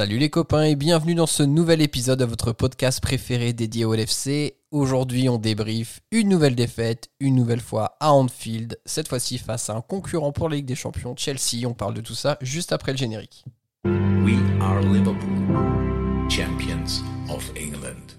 Salut 0.00 0.16
les 0.16 0.30
copains 0.30 0.62
et 0.62 0.76
bienvenue 0.76 1.14
dans 1.14 1.26
ce 1.26 1.42
nouvel 1.42 1.82
épisode 1.82 2.20
de 2.20 2.24
votre 2.24 2.52
podcast 2.52 3.02
préféré 3.02 3.52
dédié 3.52 3.84
au 3.84 3.92
LFC. 3.92 4.54
Aujourd'hui 4.70 5.28
on 5.28 5.36
débrief 5.36 6.00
une 6.10 6.30
nouvelle 6.30 6.54
défaite, 6.54 7.10
une 7.20 7.34
nouvelle 7.34 7.60
fois 7.60 7.98
à 8.00 8.14
Anfield, 8.14 8.80
cette 8.86 9.08
fois-ci 9.08 9.36
face 9.36 9.68
à 9.68 9.74
un 9.74 9.82
concurrent 9.82 10.32
pour 10.32 10.48
la 10.48 10.56
Ligue 10.56 10.64
des 10.64 10.74
Champions, 10.74 11.14
Chelsea. 11.18 11.66
On 11.66 11.74
parle 11.74 11.92
de 11.92 12.00
tout 12.00 12.14
ça 12.14 12.38
juste 12.40 12.72
après 12.72 12.92
le 12.92 12.96
générique. 12.96 13.44
We 13.84 14.38
are 14.62 14.80
Liverpool, 14.80 15.20
champions 16.30 17.02
of 17.28 17.52
England. 17.54 18.16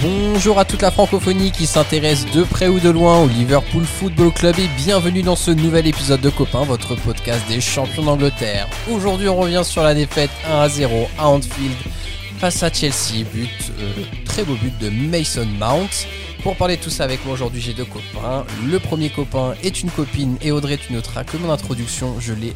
Bonjour 0.00 0.58
à 0.58 0.64
toute 0.64 0.80
la 0.80 0.90
francophonie 0.90 1.50
qui 1.50 1.66
s'intéresse 1.66 2.24
de 2.30 2.42
près 2.42 2.68
ou 2.68 2.80
de 2.80 2.88
loin 2.88 3.18
au 3.18 3.28
Liverpool 3.28 3.84
Football 3.84 4.32
Club 4.32 4.58
et 4.58 4.68
bienvenue 4.78 5.20
dans 5.20 5.36
ce 5.36 5.50
nouvel 5.50 5.86
épisode 5.86 6.22
de 6.22 6.30
Copain, 6.30 6.64
votre 6.64 6.94
podcast 6.94 7.46
des 7.48 7.60
champions 7.60 8.04
d'Angleterre. 8.04 8.66
Aujourd'hui 8.90 9.28
on 9.28 9.36
revient 9.36 9.62
sur 9.62 9.82
la 9.82 9.92
défaite 9.92 10.30
1 10.48 10.60
à 10.60 10.68
0 10.70 11.10
à 11.18 11.28
Anfield 11.28 11.76
face 12.38 12.62
à 12.62 12.72
Chelsea, 12.72 13.24
but, 13.34 13.50
euh, 13.80 13.92
très 14.24 14.44
beau 14.44 14.54
but 14.54 14.78
de 14.78 14.88
Mason 14.88 15.44
Mount. 15.58 16.06
Pour 16.42 16.56
parler 16.56 16.76
de 16.76 16.82
tout 16.82 16.90
ça 16.90 17.04
avec 17.04 17.24
moi 17.24 17.34
aujourd'hui 17.34 17.60
j'ai 17.60 17.74
deux 17.74 17.84
copains. 17.84 18.46
Le 18.64 18.78
premier 18.78 19.10
copain 19.10 19.54
est 19.62 19.82
une 19.82 19.90
copine 19.90 20.36
et 20.40 20.52
Audrey 20.52 20.78
tu 20.78 20.92
noteras 20.92 21.24
que 21.24 21.36
mon 21.36 21.50
introduction 21.50 22.14
je 22.20 22.32
l'ai 22.32 22.54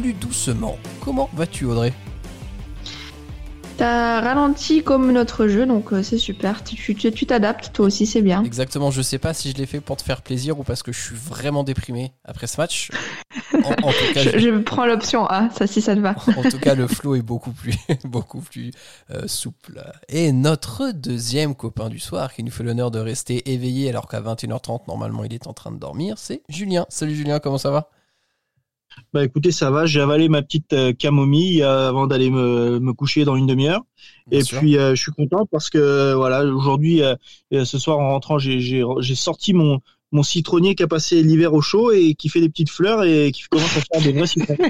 plus 0.00 0.12
doucement. 0.12 0.76
Comment 1.00 1.28
vas-tu 1.34 1.64
Audrey? 1.64 1.92
T'as 3.76 4.22
ralenti 4.22 4.82
comme 4.82 5.12
notre 5.12 5.48
jeu, 5.48 5.66
donc 5.66 5.92
euh, 5.92 6.02
c'est 6.02 6.16
super. 6.16 6.64
Tu 6.64 7.26
t'adaptes, 7.26 7.72
toi 7.74 7.86
aussi, 7.86 8.06
c'est 8.06 8.22
bien. 8.22 8.42
Exactement, 8.42 8.90
je 8.90 9.02
sais 9.02 9.18
pas 9.18 9.34
si 9.34 9.50
je 9.50 9.56
l'ai 9.56 9.66
fait 9.66 9.80
pour 9.80 9.98
te 9.98 10.02
faire 10.02 10.22
plaisir 10.22 10.58
ou 10.58 10.62
parce 10.62 10.82
que 10.82 10.92
je 10.92 11.00
suis 11.00 11.14
vraiment 11.14 11.62
déprimé 11.62 12.12
après 12.24 12.46
ce 12.46 12.58
match. 12.58 12.90
En, 13.52 13.58
en 13.68 13.92
tout 13.92 14.14
cas, 14.14 14.22
Je, 14.32 14.38
je 14.38 14.58
prends 14.60 14.86
l'option 14.86 15.26
A, 15.26 15.50
ça 15.50 15.66
si 15.66 15.82
ça 15.82 15.94
te 15.94 16.00
va. 16.00 16.14
En 16.38 16.42
tout 16.48 16.58
cas, 16.58 16.74
le 16.74 16.86
flow 16.86 17.16
est 17.16 17.22
beaucoup 17.22 17.52
plus, 17.52 17.74
beaucoup 18.04 18.40
plus 18.40 18.70
euh, 19.10 19.26
souple. 19.26 19.82
Et 20.08 20.32
notre 20.32 20.92
deuxième 20.92 21.54
copain 21.54 21.90
du 21.90 21.98
soir, 21.98 22.32
qui 22.32 22.42
nous 22.42 22.50
fait 22.50 22.64
l'honneur 22.64 22.90
de 22.90 22.98
rester 22.98 23.52
éveillé 23.52 23.90
alors 23.90 24.08
qu'à 24.08 24.22
21h30, 24.22 24.88
normalement, 24.88 25.22
il 25.24 25.34
est 25.34 25.46
en 25.46 25.52
train 25.52 25.70
de 25.70 25.78
dormir, 25.78 26.16
c'est 26.16 26.42
Julien. 26.48 26.86
Salut 26.88 27.14
Julien, 27.14 27.40
comment 27.40 27.58
ça 27.58 27.70
va? 27.70 27.90
Bah 29.12 29.24
écoutez, 29.24 29.50
ça 29.52 29.70
va, 29.70 29.86
j'ai 29.86 30.00
avalé 30.00 30.28
ma 30.28 30.42
petite 30.42 30.72
euh, 30.72 30.92
camomille 30.92 31.62
euh, 31.62 31.88
avant 31.88 32.06
d'aller 32.06 32.30
me, 32.30 32.78
me 32.80 32.92
coucher 32.92 33.24
dans 33.24 33.36
une 33.36 33.46
demi-heure. 33.46 33.82
Et 34.30 34.42
sûr. 34.42 34.58
puis 34.58 34.76
euh, 34.78 34.94
je 34.94 35.02
suis 35.02 35.12
content 35.12 35.46
parce 35.50 35.70
que 35.70 36.14
voilà, 36.14 36.44
aujourd'hui, 36.44 37.02
euh, 37.02 37.14
ce 37.52 37.78
soir 37.78 37.98
en 37.98 38.10
rentrant, 38.10 38.38
j'ai- 38.38 38.60
j'ai 38.60 38.82
j'ai 39.00 39.14
sorti 39.14 39.52
mon 39.54 39.80
mon 40.12 40.22
citronnier 40.22 40.74
qui 40.76 40.82
a 40.84 40.86
passé 40.86 41.22
l'hiver 41.22 41.52
au 41.52 41.60
chaud 41.60 41.90
et 41.92 42.14
qui 42.14 42.28
fait 42.28 42.40
des 42.40 42.48
petites 42.48 42.70
fleurs 42.70 43.02
et 43.04 43.32
qui 43.32 43.42
commence 43.50 43.76
à 43.76 43.80
faire 43.80 44.02
des 44.02 44.12
vrais 44.12 44.26
citrons. 44.26 44.56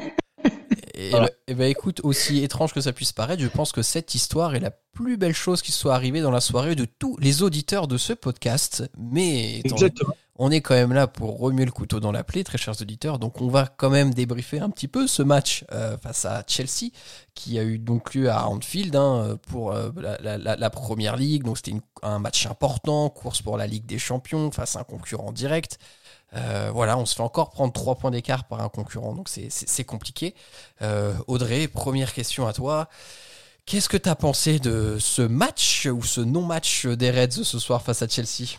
Et, 0.95 1.11
Voilà. 1.11 1.27
bah, 1.27 1.33
et 1.49 1.55
bah, 1.55 1.67
écoute, 1.67 2.01
aussi 2.05 2.43
étrange 2.43 2.73
que 2.73 2.81
ça 2.81 2.93
puisse 2.93 3.13
paraître, 3.13 3.43
je 3.43 3.49
pense 3.49 3.71
que 3.73 3.83
cette 3.83 4.15
histoire 4.15 4.55
est 4.55 4.61
la 4.61 4.71
plus 4.71 5.19
belle 5.19 5.35
chose 5.35 5.61
qui 5.61 5.71
soit 5.73 5.95
arrivée 5.95 6.21
dans 6.23 6.31
la 6.31 6.41
soirée 6.41 6.75
de 6.75 6.87
tous 6.87 7.17
les 7.21 7.43
auditeurs 7.43 7.87
de 7.87 7.99
ce 7.99 8.13
podcast. 8.15 8.89
Mais 8.97 9.59
étant- 9.59 9.75
Exactement. 9.77 10.15
On 10.39 10.51
est 10.51 10.61
quand 10.61 10.75
même 10.75 10.93
là 10.93 11.07
pour 11.07 11.39
remuer 11.39 11.65
le 11.65 11.71
couteau 11.71 12.01
dans 12.01 12.13
la 12.13 12.25
plaie, 12.25 12.45
très 12.45 12.59
chers 12.59 12.81
auditeurs. 12.81 13.19
Donc 13.19 13.41
on 13.41 13.49
va 13.49 13.67
quand 13.67 13.91
même 13.91 14.13
débriefer 14.13 14.61
un 14.61 14.71
petit 14.71 14.89
peu 14.89 15.07
ce 15.07 15.23
match 15.23 15.65
euh, 15.73 15.97
face 15.99 16.25
à 16.25 16.43
Chelsea, 16.47 16.91
qui 17.35 17.59
a 17.59 17.63
eu 17.63 17.79
donc 17.79 18.15
lieu 18.15 18.31
à 18.31 18.49
Anfield 18.49 18.95
hein, 18.97 19.39
pour 19.49 19.73
euh, 19.73 19.91
la, 20.21 20.71
première 20.71 21.17
ligue. 21.17 21.45
Donc 21.45 21.57
c'était 21.57 21.77
un 22.03 22.19
match 22.19 22.47
important, 22.47 23.09
course 23.09 23.43
pour 23.43 23.57
la 23.57 23.67
Ligue 23.67 23.87
des 23.87 23.99
Champions 23.99 24.51
face 24.51 24.77
à 24.77 24.81
un 24.81 24.85
concurrent 24.85 25.33
direct. 25.33 25.79
Euh, 26.35 26.71
voilà, 26.73 26.99
on 26.99 27.07
se 27.07 27.15
fait 27.15 27.23
encore 27.23 27.51
prendre 27.51 27.73
trois 27.73 27.95
points 27.95 28.11
d'écart 28.11 28.45
par 28.45 28.61
un 28.61 28.69
concurrent, 28.69 29.15
donc 29.15 29.29
c'est- 29.29 29.85
compliqué. 29.85 30.35
Audrey, 31.27 31.69
première 31.69 32.13
question 32.13 32.47
à 32.47 32.53
toi. 32.53 32.89
Qu'est-ce 33.65 33.89
que 33.89 33.97
tu 33.97 34.09
as 34.09 34.15
pensé 34.15 34.59
de 34.59 34.97
ce 35.01 35.23
match 35.23 35.87
ou 35.87 36.03
ce 36.03 36.21
non-match 36.21 36.87
des 36.87 37.11
Reds 37.11 37.43
ce 37.43 37.59
soir 37.59 37.83
face 37.83 38.03
à 38.03 38.09
Chelsea? 38.09 38.59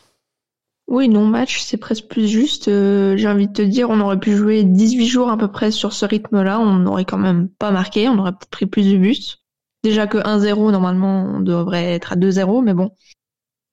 Oui, 0.87 1.09
non-match, 1.09 1.59
c'est 1.61 1.77
presque 1.77 2.07
plus 2.07 2.27
juste. 2.27 2.69
Euh, 2.69 3.17
J'ai 3.17 3.27
envie 3.27 3.47
de 3.47 3.53
te 3.53 3.61
dire, 3.61 3.89
on 3.89 3.99
aurait 3.99 4.19
pu 4.19 4.35
jouer 4.35 4.63
18 4.63 5.05
jours 5.05 5.29
à 5.29 5.37
peu 5.37 5.49
près 5.49 5.69
sur 5.69 5.91
ce 5.91 6.05
rythme-là. 6.05 6.59
On 6.61 6.75
n'aurait 6.75 7.03
quand 7.03 7.17
même 7.17 7.49
pas 7.49 7.71
marqué, 7.71 8.07
on 8.07 8.17
aurait 8.17 8.31
peut-être 8.31 8.49
pris 8.49 8.65
plus 8.67 8.89
de 8.89 8.97
buts. 8.97 9.17
Déjà 9.83 10.07
que 10.07 10.17
1-0, 10.17 10.71
normalement, 10.71 11.29
on 11.35 11.39
devrait 11.41 11.93
être 11.93 12.13
à 12.13 12.15
2-0, 12.15 12.63
mais 12.63 12.73
bon. 12.73 12.91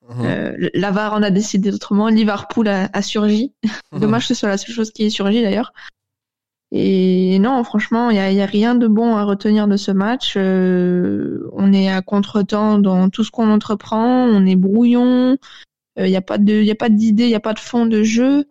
Mhm. 0.08 0.26
Euh, 0.26 1.10
en 1.12 1.22
a 1.22 1.30
décidé 1.30 1.72
autrement. 1.72 2.08
Liverpool 2.08 2.68
a, 2.68 2.90
a 2.92 3.00
surgi. 3.00 3.52
Dommage 3.92 4.22
que 4.22 4.34
ce 4.34 4.40
soit 4.40 4.48
la 4.48 4.58
seule 4.58 4.74
chose 4.74 4.90
qui 4.90 5.04
ait 5.04 5.10
surgi 5.10 5.40
d'ailleurs. 5.40 5.72
Et 6.72 7.38
non, 7.38 7.62
franchement, 7.62 8.10
il 8.10 8.16
y 8.16 8.18
a, 8.18 8.32
il 8.32 8.36
y 8.36 8.42
a 8.42 8.46
rien 8.46 8.74
de 8.74 8.88
bon 8.88 9.14
à 9.14 9.22
retenir 9.22 9.68
de 9.68 9.76
ce 9.76 9.92
match. 9.92 10.34
Euh, 10.36 11.48
on 11.52 11.72
est 11.72 11.88
à 11.88 12.02
contre-temps 12.02 12.78
dans 12.78 13.08
tout 13.08 13.22
ce 13.22 13.30
qu'on 13.30 13.50
entreprend. 13.50 14.24
On 14.24 14.44
est 14.44 14.56
brouillon. 14.56 15.38
Euh, 15.98 16.06
Il 16.06 16.10
n'y 16.10 16.16
a 16.16 16.22
pas 16.22 16.38
de, 16.38 16.52
il 16.54 16.66
y 16.66 16.70
a 16.70 16.74
pas 16.74 16.88
d'idée, 16.88 17.24
il 17.24 17.28
n'y 17.30 17.34
a 17.34 17.40
pas 17.40 17.54
de 17.54 17.58
fond 17.60 17.86
de 17.86 18.02
jeu. 18.02 18.44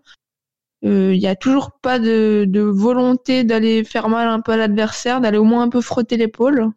Euh, 0.86 1.14
Il 1.14 1.22
y 1.22 1.28
a 1.28 1.36
toujours 1.36 1.72
pas 1.82 2.00
de, 2.00 2.46
de 2.48 2.62
volonté 2.62 3.44
d'aller 3.44 3.84
faire 3.84 4.10
mal 4.10 4.28
un 4.28 4.42
peu 4.42 4.54
à 4.54 4.58
l'adversaire, 4.58 5.22
d'aller 5.22 5.38
au 5.38 5.44
moins 5.46 5.64
un 5.64 5.70
peu 5.70 5.82
frotter 5.82 6.18
l'épaule. 6.18 6.72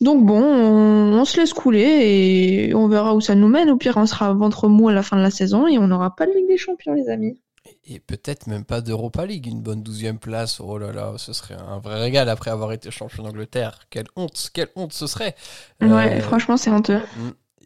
Donc 0.00 0.24
bon, 0.26 0.42
on, 0.42 1.18
on 1.18 1.24
se 1.24 1.38
laisse 1.40 1.52
couler 1.54 1.80
et 2.68 2.74
on 2.74 2.86
verra 2.88 3.14
où 3.14 3.20
ça 3.20 3.34
nous 3.34 3.48
mène. 3.48 3.70
Au 3.70 3.76
pire, 3.76 3.96
on 3.96 4.06
sera 4.06 4.32
ventre 4.34 4.68
mou 4.68 4.88
à 4.88 4.92
la 4.92 5.02
fin 5.02 5.16
de 5.16 5.22
la 5.22 5.30
saison 5.30 5.66
et 5.66 5.78
on 5.78 5.86
n'aura 5.88 6.14
pas 6.14 6.26
de 6.26 6.32
Ligue 6.32 6.48
des 6.48 6.58
Champions, 6.58 6.92
les 6.94 7.08
amis. 7.08 7.38
Et 7.84 7.98
peut-être 7.98 8.46
même 8.46 8.64
pas 8.64 8.80
d'Europa 8.80 9.26
League, 9.26 9.46
une 9.46 9.60
bonne 9.62 9.82
douzième 9.82 10.18
place. 10.18 10.60
Oh 10.60 10.78
là 10.78 10.92
là, 10.92 11.14
ce 11.16 11.32
serait 11.32 11.54
un 11.54 11.78
vrai 11.78 11.98
régal 11.98 12.28
après 12.28 12.50
avoir 12.50 12.72
été 12.72 12.90
champion 12.90 13.22
d'Angleterre. 13.24 13.80
Quelle 13.90 14.06
honte, 14.16 14.50
quelle 14.52 14.68
honte 14.76 14.92
ce 14.92 15.06
serait. 15.06 15.34
Ouais, 15.80 15.88
Euh, 15.88 16.20
franchement, 16.20 16.56
c'est 16.56 16.70
honteux. 16.70 17.00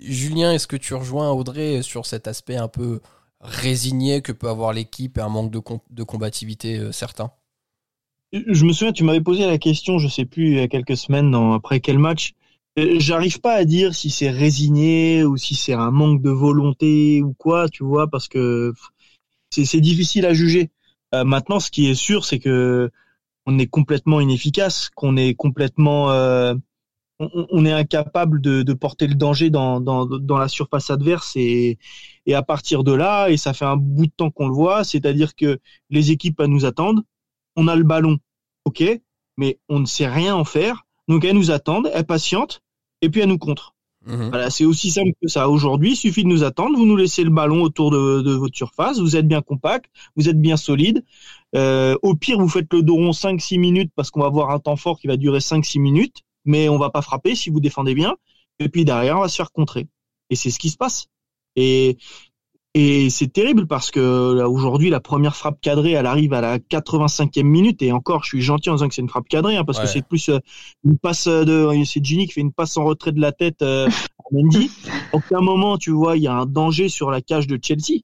Julien, 0.02 0.52
est-ce 0.52 0.66
que 0.66 0.76
tu 0.76 0.94
rejoins 0.94 1.30
Audrey 1.30 1.82
sur 1.82 2.06
cet 2.06 2.26
aspect 2.28 2.56
un 2.56 2.68
peu 2.68 3.00
résigné 3.40 4.22
que 4.22 4.32
peut 4.32 4.48
avoir 4.48 4.72
l'équipe 4.72 5.18
et 5.18 5.20
un 5.20 5.28
manque 5.28 5.50
de, 5.50 5.60
de 5.90 6.02
combativité 6.02 6.78
euh, 6.78 6.92
certain? 6.92 7.32
Je 8.32 8.64
me 8.64 8.72
souviens, 8.72 8.92
tu 8.92 9.02
m'avais 9.02 9.20
posé 9.20 9.46
la 9.46 9.58
question, 9.58 9.98
je 9.98 10.06
sais 10.06 10.24
plus, 10.24 10.50
il 10.50 10.56
y 10.56 10.60
a 10.60 10.68
quelques 10.68 10.96
semaines, 10.96 11.34
après 11.34 11.80
quel 11.80 11.98
match. 11.98 12.32
Euh, 12.78 12.96
J'arrive 12.98 13.40
pas 13.40 13.54
à 13.54 13.64
dire 13.64 13.94
si 13.94 14.10
c'est 14.10 14.30
résigné 14.30 15.24
ou 15.24 15.36
si 15.36 15.54
c'est 15.56 15.72
un 15.72 15.90
manque 15.90 16.22
de 16.22 16.30
volonté 16.30 17.22
ou 17.22 17.34
quoi, 17.34 17.68
tu 17.68 17.82
vois, 17.82 18.08
parce 18.08 18.28
que 18.28 18.72
c'est 19.50 19.80
difficile 19.80 20.26
à 20.26 20.34
juger. 20.34 20.70
Euh, 21.14 21.24
maintenant, 21.24 21.58
ce 21.58 21.70
qui 21.70 21.88
est 21.88 21.94
sûr, 21.94 22.24
c'est 22.24 22.38
que 22.38 22.90
on 23.46 23.58
est 23.58 23.66
complètement 23.66 24.20
inefficace, 24.20 24.90
qu'on 24.94 25.16
est 25.16 25.34
complètement, 25.34 26.10
on, 27.20 27.46
on 27.50 27.64
est 27.64 27.72
incapable 27.72 28.40
de, 28.40 28.62
de 28.62 28.72
porter 28.72 29.06
le 29.06 29.14
danger 29.14 29.50
dans, 29.50 29.80
dans, 29.80 30.06
dans 30.06 30.38
la 30.38 30.48
surface 30.48 30.90
adverse 30.90 31.32
et, 31.36 31.78
et 32.26 32.34
à 32.34 32.42
partir 32.42 32.82
de 32.82 32.92
là, 32.92 33.28
et 33.28 33.36
ça 33.36 33.52
fait 33.52 33.66
un 33.66 33.76
bout 33.76 34.06
de 34.06 34.12
temps 34.16 34.30
qu'on 34.30 34.48
le 34.48 34.54
voit, 34.54 34.82
c'est-à-dire 34.84 35.36
que 35.36 35.58
les 35.90 36.10
équipes 36.10 36.40
nous 36.40 36.64
attendent, 36.64 37.02
on 37.56 37.68
a 37.68 37.76
le 37.76 37.84
ballon, 37.84 38.18
ok, 38.64 38.82
mais 39.36 39.58
on 39.68 39.80
ne 39.80 39.86
sait 39.86 40.08
rien 40.08 40.34
en 40.34 40.44
faire, 40.44 40.86
donc 41.08 41.24
elles 41.24 41.36
nous 41.36 41.50
attendent, 41.50 41.90
elles 41.94 42.06
patientent, 42.06 42.62
et 43.02 43.10
puis 43.10 43.20
elles 43.20 43.28
nous 43.28 43.38
contrent. 43.38 43.74
Mhm. 44.06 44.30
Voilà, 44.30 44.48
c'est 44.48 44.64
aussi 44.64 44.90
simple 44.90 45.12
que 45.20 45.28
ça. 45.28 45.48
Aujourd'hui, 45.48 45.90
il 45.92 45.96
suffit 45.96 46.22
de 46.22 46.28
nous 46.28 46.42
attendre. 46.42 46.76
Vous 46.78 46.86
nous 46.86 46.96
laissez 46.96 47.22
le 47.22 47.30
ballon 47.30 47.62
autour 47.62 47.90
de, 47.90 48.22
de 48.22 48.32
votre 48.32 48.56
surface. 48.56 48.98
Vous 48.98 49.14
êtes 49.14 49.28
bien 49.28 49.42
compact, 49.42 49.90
vous 50.16 50.28
êtes 50.28 50.40
bien 50.40 50.56
solide. 50.56 51.04
Euh, 51.54 51.96
au 52.02 52.14
pire, 52.14 52.38
vous 52.38 52.48
faites 52.48 52.72
le 52.72 52.82
dos 52.82 52.94
rond 52.94 53.10
5-6 53.12 53.58
minutes 53.58 53.92
parce 53.94 54.10
qu'on 54.10 54.20
va 54.20 54.26
avoir 54.26 54.50
un 54.50 54.58
temps 54.58 54.76
fort 54.76 54.98
qui 54.98 55.06
va 55.06 55.16
durer 55.16 55.40
5-6 55.40 55.80
minutes, 55.80 56.22
mais 56.44 56.68
on 56.68 56.78
va 56.78 56.90
pas 56.90 57.02
frapper 57.02 57.34
si 57.34 57.50
vous 57.50 57.60
défendez 57.60 57.94
bien. 57.94 58.16
Et 58.58 58.68
puis 58.68 58.84
derrière, 58.84 59.18
on 59.18 59.22
va 59.22 59.28
se 59.28 59.36
faire 59.36 59.52
contrer. 59.52 59.88
Et 60.30 60.36
c'est 60.36 60.50
ce 60.50 60.58
qui 60.58 60.70
se 60.70 60.76
passe. 60.76 61.06
Et 61.56 61.98
et 62.74 63.10
c'est 63.10 63.32
terrible 63.32 63.66
parce 63.66 63.90
que 63.90 64.32
là, 64.32 64.48
aujourd'hui, 64.48 64.90
la 64.90 65.00
première 65.00 65.34
frappe 65.34 65.60
cadrée, 65.60 65.92
elle 65.92 66.06
arrive 66.06 66.32
à 66.34 66.40
la 66.40 66.58
85e 66.60 67.42
minute. 67.42 67.82
Et 67.82 67.90
encore, 67.90 68.22
je 68.22 68.28
suis 68.28 68.42
gentil 68.42 68.70
en 68.70 68.74
disant 68.74 68.86
que 68.86 68.94
c'est 68.94 69.02
une 69.02 69.08
frappe 69.08 69.28
cadrée, 69.28 69.56
hein, 69.56 69.64
parce 69.64 69.78
Ouais. 69.78 69.84
que 69.84 69.90
c'est 69.90 70.06
plus 70.06 70.28
euh, 70.28 70.38
une 70.84 70.96
passe 70.96 71.26
de. 71.26 71.68
C'est 71.84 72.04
Gini 72.04 72.28
qui 72.28 72.34
fait 72.34 72.40
une 72.40 72.52
passe 72.52 72.76
en 72.76 72.84
retrait 72.84 73.10
de 73.10 73.20
la 73.20 73.32
tête 73.32 73.62
euh, 73.62 73.88
à 73.88 74.22
Mendy. 74.30 74.70
Donc, 75.12 75.22
à 75.32 75.38
un 75.38 75.40
moment, 75.40 75.78
tu 75.78 75.90
vois, 75.90 76.16
il 76.16 76.22
y 76.22 76.28
a 76.28 76.34
un 76.34 76.46
danger 76.46 76.88
sur 76.88 77.10
la 77.10 77.20
cage 77.20 77.48
de 77.48 77.58
Chelsea. 77.60 78.02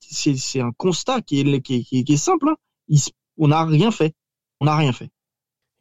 C'est 0.00 0.60
un 0.60 0.72
constat 0.76 1.22
qui 1.22 1.40
est, 1.40 1.60
qui 1.62 1.86
est, 1.90 2.04
qui 2.04 2.12
est, 2.12 2.16
simple. 2.18 2.50
Hein. 2.50 2.56
Il 2.88 3.00
on 3.38 3.48
n'a 3.48 3.64
rien 3.64 3.90
fait. 3.90 4.12
On 4.60 4.66
n'a 4.66 4.76
rien 4.76 4.92
fait. 4.92 5.08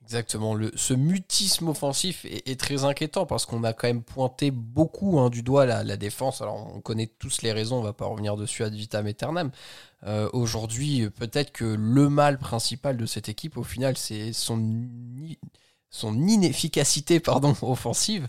Exactement. 0.03 0.57
Ce 0.75 0.94
mutisme 0.94 1.69
offensif 1.69 2.25
est, 2.25 2.59
très 2.59 2.83
inquiétant 2.83 3.25
parce 3.25 3.45
qu'on 3.45 3.63
a 3.63 3.71
quand 3.73 3.88
même 3.88 4.03
pointé 4.03 4.51
beaucoup 4.51 5.19
hein, 5.19 5.29
du 5.29 5.44
doigt 5.44 5.65
la, 5.65 5.97
défense. 5.97 6.41
Alors, 6.41 6.75
on 6.75 6.81
connaît 6.81 7.07
tous 7.07 7.41
les 7.41 7.53
raisons, 7.53 7.77
on 7.77 7.81
va 7.81 7.94
pas 7.94 8.05
revenir 8.05 8.35
dessus 8.35 8.63
ad 8.63 8.73
vitam 8.73 9.07
aeternam. 9.07 9.51
Euh, 10.05 10.29
Aujourd'hui, 10.33 11.09
peut-être 11.09 11.51
que 11.51 11.63
le 11.63 12.09
mal 12.09 12.38
principal 12.38 12.97
de 12.97 13.05
cette 13.05 13.29
équipe, 13.29 13.57
au 13.57 13.63
final, 13.63 13.95
c'est 13.97 14.33
son, 14.33 14.59
inefficacité 16.03 17.21
offensive. 17.61 18.27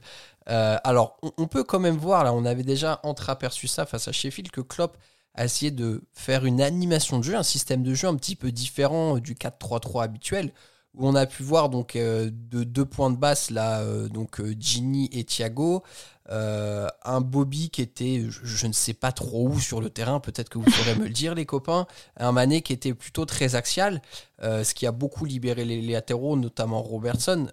Euh, 0.48 0.78
alors, 0.84 1.16
on, 1.22 1.32
on, 1.38 1.48
peut 1.48 1.64
quand 1.64 1.80
même 1.80 1.96
voir, 1.96 2.22
là, 2.22 2.32
on 2.32 2.44
avait 2.44 2.62
déjà 2.62 3.00
entreaperçu 3.02 3.66
ça 3.66 3.84
face 3.84 4.06
à 4.06 4.12
Sheffield, 4.12 4.52
que 4.52 4.60
Klopp 4.60 4.96
a 5.34 5.44
essayé 5.44 5.72
de 5.72 6.02
faire 6.12 6.44
une 6.44 6.60
animation 6.60 7.18
de 7.18 7.24
jeu, 7.24 7.34
un 7.34 7.42
système 7.42 7.82
de 7.82 7.94
jeu 7.94 8.06
un 8.06 8.14
petit 8.14 8.36
peu 8.36 8.52
différent 8.52 9.18
du 9.18 9.34
4-3-3 9.34 10.04
habituel 10.04 10.52
où 10.96 11.08
on 11.08 11.14
a 11.14 11.26
pu 11.26 11.43
voir 11.43 11.69
donc 11.69 11.96
euh, 11.96 12.31
de 12.32 12.64
deux 12.64 12.85
points 12.85 13.11
de 13.11 13.17
basse 13.17 13.50
là 13.50 13.81
euh, 13.81 14.08
donc 14.08 14.41
euh, 14.41 14.55
Ginny 14.58 15.08
et 15.12 15.25
Thiago 15.25 15.82
un 16.26 17.20
Bobby 17.20 17.69
qui 17.69 17.82
était 17.82 18.25
je, 18.31 18.67
ne 18.67 18.73
sais 18.73 18.94
pas 18.94 19.12
trop 19.12 19.46
où 19.46 19.61
sur 19.61 19.82
le 19.82 19.91
terrain 19.91 20.20
peut-être 20.20 20.49
que 20.49 20.56
vous 20.56 20.70
saurez 20.70 20.94
me 20.94 21.05
le 21.05 21.11
dire 21.11 21.35
les 21.35 21.44
copains 21.44 21.87
un 22.17 22.32
Mané 22.32 22.62
qui 22.62 22.73
était 22.73 22.94
plutôt 22.94 23.26
très 23.26 23.56
axial 23.56 24.00
ce 24.41 24.73
qui 24.73 24.87
a 24.87 24.93
beaucoup 24.93 25.26
libéré 25.26 25.67
les, 25.67 25.82
latéraux 25.82 26.38
notamment 26.38 26.81
Robertson. 26.81 27.49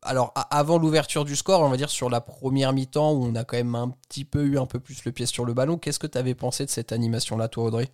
Alors 0.00 0.32
avant 0.50 0.78
l'ouverture 0.78 1.26
du 1.26 1.36
score 1.36 1.60
on 1.60 1.68
va 1.68 1.76
dire 1.76 1.90
sur 1.90 2.08
la 2.08 2.22
première 2.22 2.72
mi-temps 2.72 3.12
où 3.12 3.26
on 3.26 3.34
a 3.34 3.44
quand 3.44 3.58
même 3.58 3.74
un 3.74 3.90
petit 4.08 4.24
peu 4.24 4.42
eu 4.42 4.58
un 4.58 4.64
peu 4.64 4.80
plus 4.80 5.04
le 5.04 5.12
pied 5.12 5.26
sur 5.26 5.44
le 5.44 5.52
ballon 5.52 5.76
qu'est-ce 5.76 5.98
que 5.98 6.06
tu 6.06 6.16
avais 6.16 6.34
pensé 6.34 6.64
de 6.64 6.70
cette 6.70 6.92
animation 6.92 7.36
là 7.36 7.48
toi 7.48 7.64
Audrey? 7.64 7.90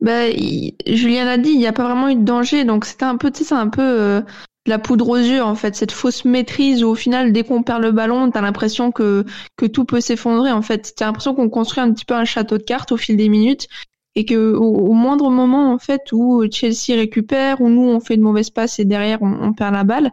Bah, 0.00 0.28
il, 0.28 0.74
Julien 0.86 1.26
a 1.26 1.38
dit, 1.38 1.50
il 1.50 1.58
n'y 1.58 1.66
a 1.66 1.72
pas 1.72 1.84
vraiment 1.84 2.08
eu 2.08 2.16
de 2.16 2.24
danger, 2.24 2.64
donc 2.64 2.84
c'était 2.84 3.04
un 3.04 3.16
peu, 3.16 3.30
tu 3.30 3.38
sais, 3.38 3.44
c'est 3.44 3.54
un 3.54 3.68
peu 3.68 3.82
euh, 3.82 4.20
de 4.66 4.70
la 4.70 4.78
poudre 4.78 5.08
aux 5.10 5.16
yeux 5.16 5.42
en 5.42 5.54
fait, 5.54 5.76
cette 5.76 5.92
fausse 5.92 6.24
maîtrise 6.24 6.82
où 6.84 6.88
au 6.88 6.94
final, 6.94 7.32
dès 7.32 7.44
qu'on 7.44 7.62
perd 7.62 7.82
le 7.82 7.92
ballon, 7.92 8.30
t'as 8.30 8.40
l'impression 8.40 8.92
que 8.92 9.24
que 9.56 9.66
tout 9.66 9.84
peut 9.84 10.00
s'effondrer 10.00 10.52
en 10.52 10.62
fait. 10.62 10.94
T'as 10.96 11.06
l'impression 11.06 11.34
qu'on 11.34 11.50
construit 11.50 11.82
un 11.82 11.92
petit 11.92 12.04
peu 12.04 12.14
un 12.14 12.24
château 12.24 12.58
de 12.58 12.62
cartes 12.62 12.92
au 12.92 12.96
fil 12.96 13.16
des 13.16 13.28
minutes 13.28 13.68
et 14.14 14.24
que 14.24 14.54
au, 14.54 14.64
au, 14.64 14.92
moindre 14.92 15.30
moment 15.30 15.72
en 15.72 15.78
fait 15.78 16.12
où 16.12 16.44
Chelsea 16.50 16.96
récupère, 16.96 17.60
où 17.60 17.68
nous 17.68 17.88
on 17.88 18.00
fait 18.00 18.16
de 18.16 18.22
mauvaises 18.22 18.50
passes 18.50 18.78
et 18.78 18.84
derrière 18.84 19.22
on, 19.22 19.32
on 19.42 19.52
perd 19.52 19.74
la 19.74 19.84
balle, 19.84 20.12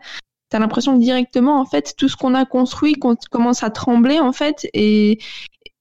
t'as 0.50 0.60
l'impression 0.60 0.98
que 0.98 1.04
directement 1.04 1.60
en 1.60 1.66
fait 1.66 1.96
tout 1.98 2.10
ce 2.10 2.18
qu'on 2.18 2.34
a 2.34 2.46
construit 2.46 2.96
commence 3.32 3.64
à 3.64 3.70
trembler 3.70 4.20
en 4.20 4.34
fait 4.34 4.68
et 4.74 5.20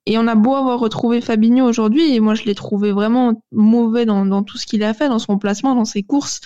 et 0.06 0.18
on 0.18 0.26
a 0.26 0.34
beau 0.34 0.54
avoir 0.54 0.80
retrouvé 0.80 1.20
Fabinho 1.20 1.66
aujourd'hui, 1.66 2.14
et 2.14 2.20
moi 2.20 2.34
je 2.34 2.44
l'ai 2.44 2.54
trouvé 2.54 2.92
vraiment 2.92 3.42
mauvais 3.52 4.06
dans, 4.06 4.24
dans 4.24 4.42
tout 4.42 4.58
ce 4.58 4.66
qu'il 4.66 4.82
a 4.82 4.94
fait, 4.94 5.08
dans 5.08 5.18
son 5.18 5.38
placement, 5.38 5.74
dans 5.74 5.84
ses 5.84 6.02
courses. 6.02 6.40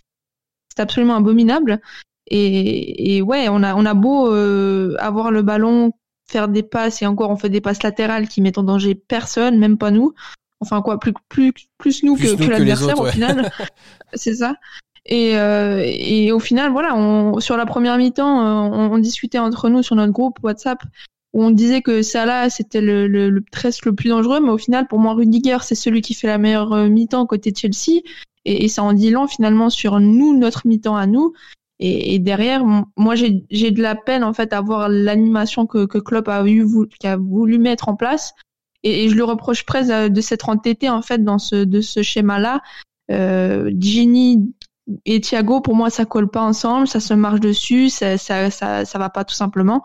C'est 0.68 0.82
absolument 0.82 1.16
abominable. 1.16 1.80
Et, 2.26 3.16
et, 3.16 3.22
ouais, 3.22 3.48
on 3.48 3.62
a, 3.62 3.74
on 3.74 3.84
a 3.84 3.94
beau 3.94 4.32
euh, 4.32 4.96
avoir 4.98 5.30
le 5.30 5.42
ballon, 5.42 5.92
faire 6.26 6.48
des 6.48 6.62
passes, 6.62 7.02
et 7.02 7.06
encore 7.06 7.30
on 7.30 7.36
fait 7.36 7.50
des 7.50 7.60
passes 7.60 7.82
latérales 7.82 8.28
qui 8.28 8.40
mettent 8.40 8.58
en 8.58 8.62
danger 8.62 8.94
personne, 8.94 9.58
même 9.58 9.78
pas 9.78 9.90
nous. 9.90 10.14
Enfin 10.60 10.82
quoi, 10.82 10.98
plus, 10.98 11.12
plus, 11.28 11.52
plus 11.78 12.02
nous 12.02 12.16
plus 12.16 12.36
que, 12.36 12.44
que 12.44 12.50
l'adversaire 12.50 12.98
ouais. 12.98 13.08
au 13.08 13.12
final. 13.12 13.50
C'est 14.14 14.34
ça. 14.34 14.56
Et, 15.06 15.36
euh, 15.36 15.82
et 15.84 16.32
au 16.32 16.40
final, 16.40 16.72
voilà, 16.72 16.96
on, 16.96 17.38
sur 17.38 17.56
la 17.56 17.66
première 17.66 17.98
mi-temps, 17.98 18.72
on, 18.72 18.92
on, 18.92 18.98
discutait 18.98 19.38
entre 19.38 19.68
nous 19.68 19.82
sur 19.82 19.96
notre 19.96 20.12
groupe 20.12 20.38
WhatsApp 20.42 20.78
on 21.34 21.50
disait 21.50 21.82
que 21.82 22.02
Salah 22.02 22.48
c'était 22.48 22.80
le, 22.80 23.06
le, 23.08 23.28
le 23.28 23.40
presque 23.40 23.86
le 23.86 23.94
plus 23.94 24.08
dangereux, 24.08 24.40
mais 24.40 24.50
au 24.50 24.58
final 24.58 24.86
pour 24.86 24.98
moi 24.98 25.14
Rudiger 25.14 25.58
c'est 25.62 25.74
celui 25.74 26.00
qui 26.00 26.14
fait 26.14 26.28
la 26.28 26.38
meilleure 26.38 26.72
euh, 26.72 26.88
mi-temps 26.88 27.26
côté 27.26 27.52
Chelsea 27.54 28.00
et, 28.44 28.64
et, 28.64 28.68
ça 28.68 28.82
en 28.82 28.92
dit 28.92 29.10
long 29.10 29.26
finalement 29.26 29.70
sur 29.70 30.00
nous 30.00 30.36
notre 30.36 30.66
mi-temps 30.66 30.96
à 30.96 31.06
nous. 31.06 31.32
Et, 31.80 32.20
derrière, 32.20 32.64
moi 32.96 33.14
j'ai 33.16 33.30
de 33.70 33.82
la 33.82 33.96
peine 33.96 34.22
en 34.22 34.32
fait 34.32 34.52
à 34.52 34.60
voir 34.60 34.88
l'animation 34.88 35.66
que, 35.66 35.86
que 35.86 35.98
Klopp 35.98 36.28
a 36.28 36.46
eu 36.46 36.64
qui 37.00 37.06
voulu 37.18 37.58
mettre 37.58 37.88
en 37.88 37.96
place. 37.96 38.32
Et, 38.84 39.08
je 39.08 39.16
le 39.16 39.24
reproche 39.24 39.66
presque 39.66 39.90
de 39.90 40.20
s'être 40.20 40.48
entêté 40.48 40.88
en 40.88 41.02
fait 41.02 41.24
dans 41.24 41.38
ce 41.38 41.64
de 41.64 41.80
ce 41.80 42.02
schéma-là. 42.02 42.62
Euh, 43.10 43.72
Ginny 43.76 44.54
et 45.04 45.20
Thiago, 45.20 45.60
pour 45.60 45.74
moi, 45.74 45.90
ça 45.90 46.04
colle 46.04 46.30
pas 46.30 46.42
ensemble, 46.42 46.86
ça 46.86 47.00
se 47.00 47.14
marche 47.14 47.40
dessus, 47.40 47.88
ça, 47.88 48.18
ça, 48.18 48.50
ça, 48.50 48.84
ça 48.84 48.98
va 48.98 49.10
pas 49.10 49.24
tout 49.24 49.34
simplement. 49.34 49.82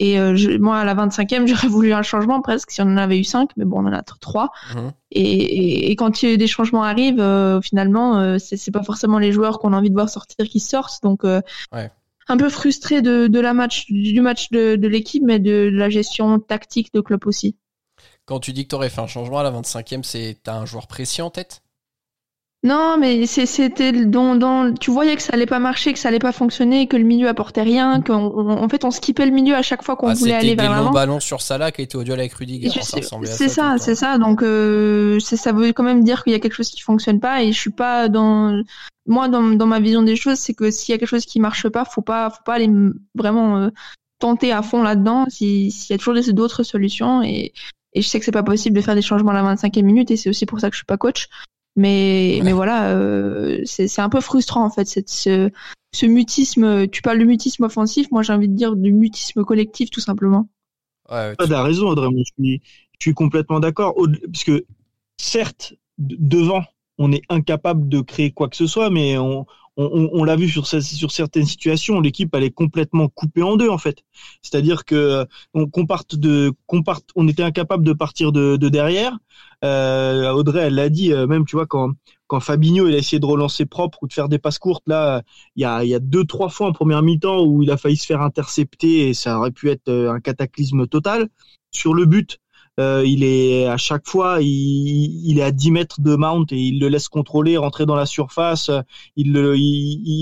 Et 0.00 0.18
euh, 0.18 0.34
je, 0.34 0.50
moi, 0.56 0.78
à 0.78 0.84
la 0.84 0.94
25e, 0.94 1.46
j'aurais 1.46 1.68
voulu 1.68 1.92
un 1.92 2.02
changement 2.02 2.40
presque 2.40 2.70
si 2.72 2.80
on 2.80 2.86
en 2.86 2.96
avait 2.96 3.18
eu 3.18 3.24
5, 3.24 3.50
mais 3.56 3.66
bon, 3.66 3.84
on 3.84 3.86
en 3.86 3.92
a 3.92 4.02
3. 4.02 4.50
Mmh. 4.74 4.78
Et, 5.12 5.22
et, 5.22 5.90
et, 5.90 5.96
quand 5.96 6.24
des 6.24 6.46
changements 6.46 6.82
arrivent, 6.82 7.20
euh, 7.20 7.60
finalement, 7.60 8.18
euh, 8.18 8.38
c'est 8.38 8.70
pas 8.72 8.82
forcément 8.82 9.18
les 9.18 9.30
joueurs 9.30 9.58
qu'on 9.58 9.74
a 9.74 9.76
envie 9.76 9.90
de 9.90 9.94
voir 9.94 10.08
sortir 10.08 10.48
qui 10.48 10.58
sortent. 10.58 11.02
Donc, 11.02 11.24
euh, 11.24 11.42
ouais. 11.72 11.90
un 12.28 12.36
peu 12.38 12.48
frustré 12.48 13.02
de, 13.02 13.26
de, 13.26 13.40
la 13.40 13.52
match, 13.52 13.86
du 13.90 14.20
match 14.22 14.50
de, 14.50 14.76
de 14.76 14.88
l'équipe, 14.88 15.22
mais 15.22 15.38
de, 15.38 15.68
de, 15.70 15.76
la 15.76 15.90
gestion 15.90 16.40
tactique 16.40 16.94
de 16.94 17.02
club 17.02 17.26
aussi. 17.26 17.56
Quand 18.24 18.40
tu 18.40 18.54
dis 18.54 18.64
que 18.64 18.70
tu 18.70 18.74
aurais 18.76 18.88
fait 18.88 19.02
un 19.02 19.06
changement 19.06 19.40
à 19.40 19.42
la 19.42 19.50
25e, 19.50 20.02
c'est 20.02 20.38
t'as 20.42 20.54
un 20.54 20.64
joueur 20.64 20.86
précis 20.86 21.20
en 21.20 21.30
tête? 21.30 21.62
Non, 22.62 22.98
mais 22.98 23.24
c'était 23.24 23.92
dans, 24.04 24.36
dans, 24.36 24.74
tu 24.74 24.90
voyais 24.90 25.16
que 25.16 25.22
ça 25.22 25.32
allait 25.32 25.46
pas 25.46 25.58
marcher, 25.58 25.94
que 25.94 25.98
ça 25.98 26.08
allait 26.08 26.18
pas 26.18 26.32
fonctionner, 26.32 26.88
que 26.88 26.96
le 26.98 27.04
milieu 27.04 27.26
apportait 27.26 27.62
rien, 27.62 28.02
qu'en 28.02 28.26
en 28.36 28.68
fait 28.68 28.84
on 28.84 28.90
skippait 28.90 29.24
le 29.24 29.32
milieu 29.32 29.54
à 29.54 29.62
chaque 29.62 29.82
fois 29.82 29.96
qu'on 29.96 30.08
ah, 30.08 30.14
voulait 30.14 30.34
aller 30.34 30.54
vers 30.54 30.70
l'avant. 30.70 30.90
ballon 30.90 31.20
sur 31.20 31.40
Salah 31.40 31.72
qui 31.72 31.80
était 31.80 31.96
au 31.96 32.04
duel 32.04 32.20
avec 32.20 32.34
Rudiger. 32.34 32.68
C'est 32.82 33.48
ça, 33.48 33.76
c'est 33.78 33.94
ça. 33.94 34.18
Donc 34.18 34.42
euh, 34.42 35.18
ça 35.20 35.52
veut 35.52 35.72
quand 35.72 35.84
même 35.84 36.04
dire 36.04 36.22
qu'il 36.22 36.34
y 36.34 36.36
a 36.36 36.38
quelque 36.38 36.52
chose 36.52 36.68
qui 36.68 36.82
fonctionne 36.82 37.18
pas 37.18 37.42
et 37.42 37.50
je 37.50 37.58
suis 37.58 37.70
pas 37.70 38.10
dans 38.10 38.62
moi 39.06 39.28
dans, 39.28 39.42
dans 39.42 39.66
ma 39.66 39.80
vision 39.80 40.02
des 40.02 40.16
choses, 40.16 40.36
c'est 40.36 40.52
que 40.52 40.70
s'il 40.70 40.92
y 40.92 40.94
a 40.94 40.98
quelque 40.98 41.08
chose 41.08 41.24
qui 41.24 41.40
marche 41.40 41.66
pas, 41.70 41.86
faut 41.86 42.02
pas 42.02 42.28
faut 42.28 42.42
pas 42.44 42.54
aller 42.54 42.70
vraiment 43.14 43.56
euh, 43.56 43.70
tenter 44.18 44.52
à 44.52 44.60
fond 44.60 44.82
là-dedans. 44.82 45.24
S'il 45.30 45.70
y 45.70 45.92
a 45.94 45.96
toujours 45.96 46.14
d'autres 46.34 46.62
solutions 46.62 47.22
et 47.22 47.54
et 47.92 48.02
je 48.02 48.08
sais 48.08 48.18
que 48.18 48.24
c'est 48.24 48.32
pas 48.32 48.42
possible 48.42 48.76
de 48.76 48.82
faire 48.82 48.94
des 48.94 49.02
changements 49.02 49.32
à 49.32 49.42
la 49.42 49.54
25e 49.54 49.82
minute 49.82 50.10
et 50.10 50.16
c'est 50.16 50.28
aussi 50.28 50.46
pour 50.46 50.60
ça 50.60 50.68
que 50.68 50.74
je 50.74 50.80
suis 50.80 50.86
pas 50.86 50.98
coach. 50.98 51.28
Mais, 51.80 52.36
ouais. 52.36 52.44
mais 52.44 52.52
voilà, 52.52 52.90
euh, 52.90 53.62
c'est 53.64 54.00
un 54.00 54.10
peu 54.10 54.20
frustrant 54.20 54.64
en 54.64 54.70
fait, 54.70 54.84
cette, 54.84 55.08
ce, 55.08 55.50
ce 55.94 56.06
mutisme. 56.06 56.86
Tu 56.88 57.00
parles 57.00 57.18
de 57.18 57.24
mutisme 57.24 57.64
offensif, 57.64 58.10
moi 58.10 58.22
j'ai 58.22 58.34
envie 58.34 58.48
de 58.48 58.54
dire 58.54 58.76
du 58.76 58.92
mutisme 58.92 59.44
collectif 59.44 59.90
tout 59.90 60.00
simplement. 60.00 60.48
Ouais, 61.10 61.34
tu 61.36 61.54
as 61.54 61.62
raison, 61.62 61.88
Audrey, 61.88 62.08
je 62.18 62.22
suis, 62.34 62.62
je 62.98 63.04
suis 63.04 63.14
complètement 63.14 63.60
d'accord. 63.60 63.94
Parce 64.30 64.44
que 64.44 64.66
certes, 65.16 65.72
devant, 65.98 66.64
on 66.98 67.12
est 67.12 67.22
incapable 67.30 67.88
de 67.88 68.02
créer 68.02 68.30
quoi 68.30 68.48
que 68.48 68.56
ce 68.56 68.66
soit, 68.66 68.90
mais 68.90 69.16
on, 69.16 69.46
on, 69.76 70.10
on 70.12 70.24
l'a 70.24 70.36
vu 70.36 70.48
sur, 70.48 70.66
sur 70.66 71.10
certaines 71.10 71.46
situations, 71.46 72.00
l'équipe 72.00 72.34
elle 72.34 72.44
est 72.44 72.50
complètement 72.50 73.08
coupée 73.08 73.42
en 73.42 73.56
deux 73.56 73.68
en 73.68 73.78
fait. 73.78 74.04
C'est-à-dire 74.42 74.84
que 74.84 75.26
on, 75.54 75.66
qu'on 75.68 75.86
parte 75.86 76.16
de, 76.16 76.52
qu'on 76.66 76.82
parte, 76.82 77.10
on 77.16 77.26
était 77.28 77.42
incapable 77.42 77.84
de 77.84 77.92
partir 77.92 78.32
de, 78.32 78.56
de 78.56 78.68
derrière. 78.68 79.18
Euh, 79.64 80.30
Audrey, 80.30 80.60
elle 80.60 80.74
l'a 80.74 80.88
dit, 80.88 81.12
euh, 81.12 81.26
même 81.26 81.44
tu 81.44 81.56
vois 81.56 81.66
quand 81.66 81.92
quand 82.26 82.40
Fabinho 82.40 82.86
il 82.86 82.94
a 82.94 82.98
essayé 82.98 83.18
de 83.18 83.26
relancer 83.26 83.66
propre 83.66 83.98
ou 84.02 84.06
de 84.06 84.12
faire 84.12 84.28
des 84.28 84.38
passes 84.38 84.58
courtes, 84.58 84.84
là 84.86 85.22
il 85.56 85.62
y 85.62 85.64
a 85.64 85.84
il 85.84 85.90
y 85.90 85.94
a 85.94 85.98
deux 86.00 86.24
trois 86.24 86.48
fois 86.48 86.68
en 86.68 86.72
première 86.72 87.02
mi-temps 87.02 87.44
où 87.44 87.62
il 87.62 87.70
a 87.70 87.76
failli 87.76 87.96
se 87.96 88.06
faire 88.06 88.22
intercepter 88.22 89.08
et 89.08 89.14
ça 89.14 89.38
aurait 89.38 89.50
pu 89.50 89.70
être 89.70 89.88
euh, 89.88 90.12
un 90.12 90.20
cataclysme 90.20 90.86
total. 90.86 91.28
Sur 91.72 91.94
le 91.94 92.04
but, 92.04 92.38
euh, 92.80 93.04
il 93.04 93.24
est 93.24 93.66
à 93.66 93.76
chaque 93.76 94.06
fois, 94.08 94.38
il, 94.40 95.38
est 95.38 95.42
à 95.42 95.50
10 95.50 95.70
mètres 95.70 96.00
de 96.00 96.16
Mount 96.16 96.46
et 96.50 96.56
il 96.56 96.80
le 96.80 96.88
laisse 96.88 97.08
contrôler, 97.08 97.56
rentrer 97.58 97.84
dans 97.84 97.94
la 97.94 98.06
surface. 98.06 98.70
Il, 99.16 99.34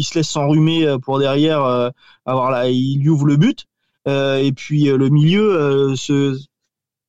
se 0.04 0.18
laisse 0.18 0.28
s'enrhumer 0.28 0.96
pour 1.02 1.20
derrière 1.20 1.62
euh, 1.62 1.90
là, 2.26 2.68
il 2.68 3.08
ouvre 3.08 3.26
le 3.26 3.36
but. 3.36 3.66
Euh, 4.08 4.38
et 4.38 4.52
puis 4.52 4.84
le 4.86 5.08
milieu, 5.08 5.94
ce, 5.94 6.36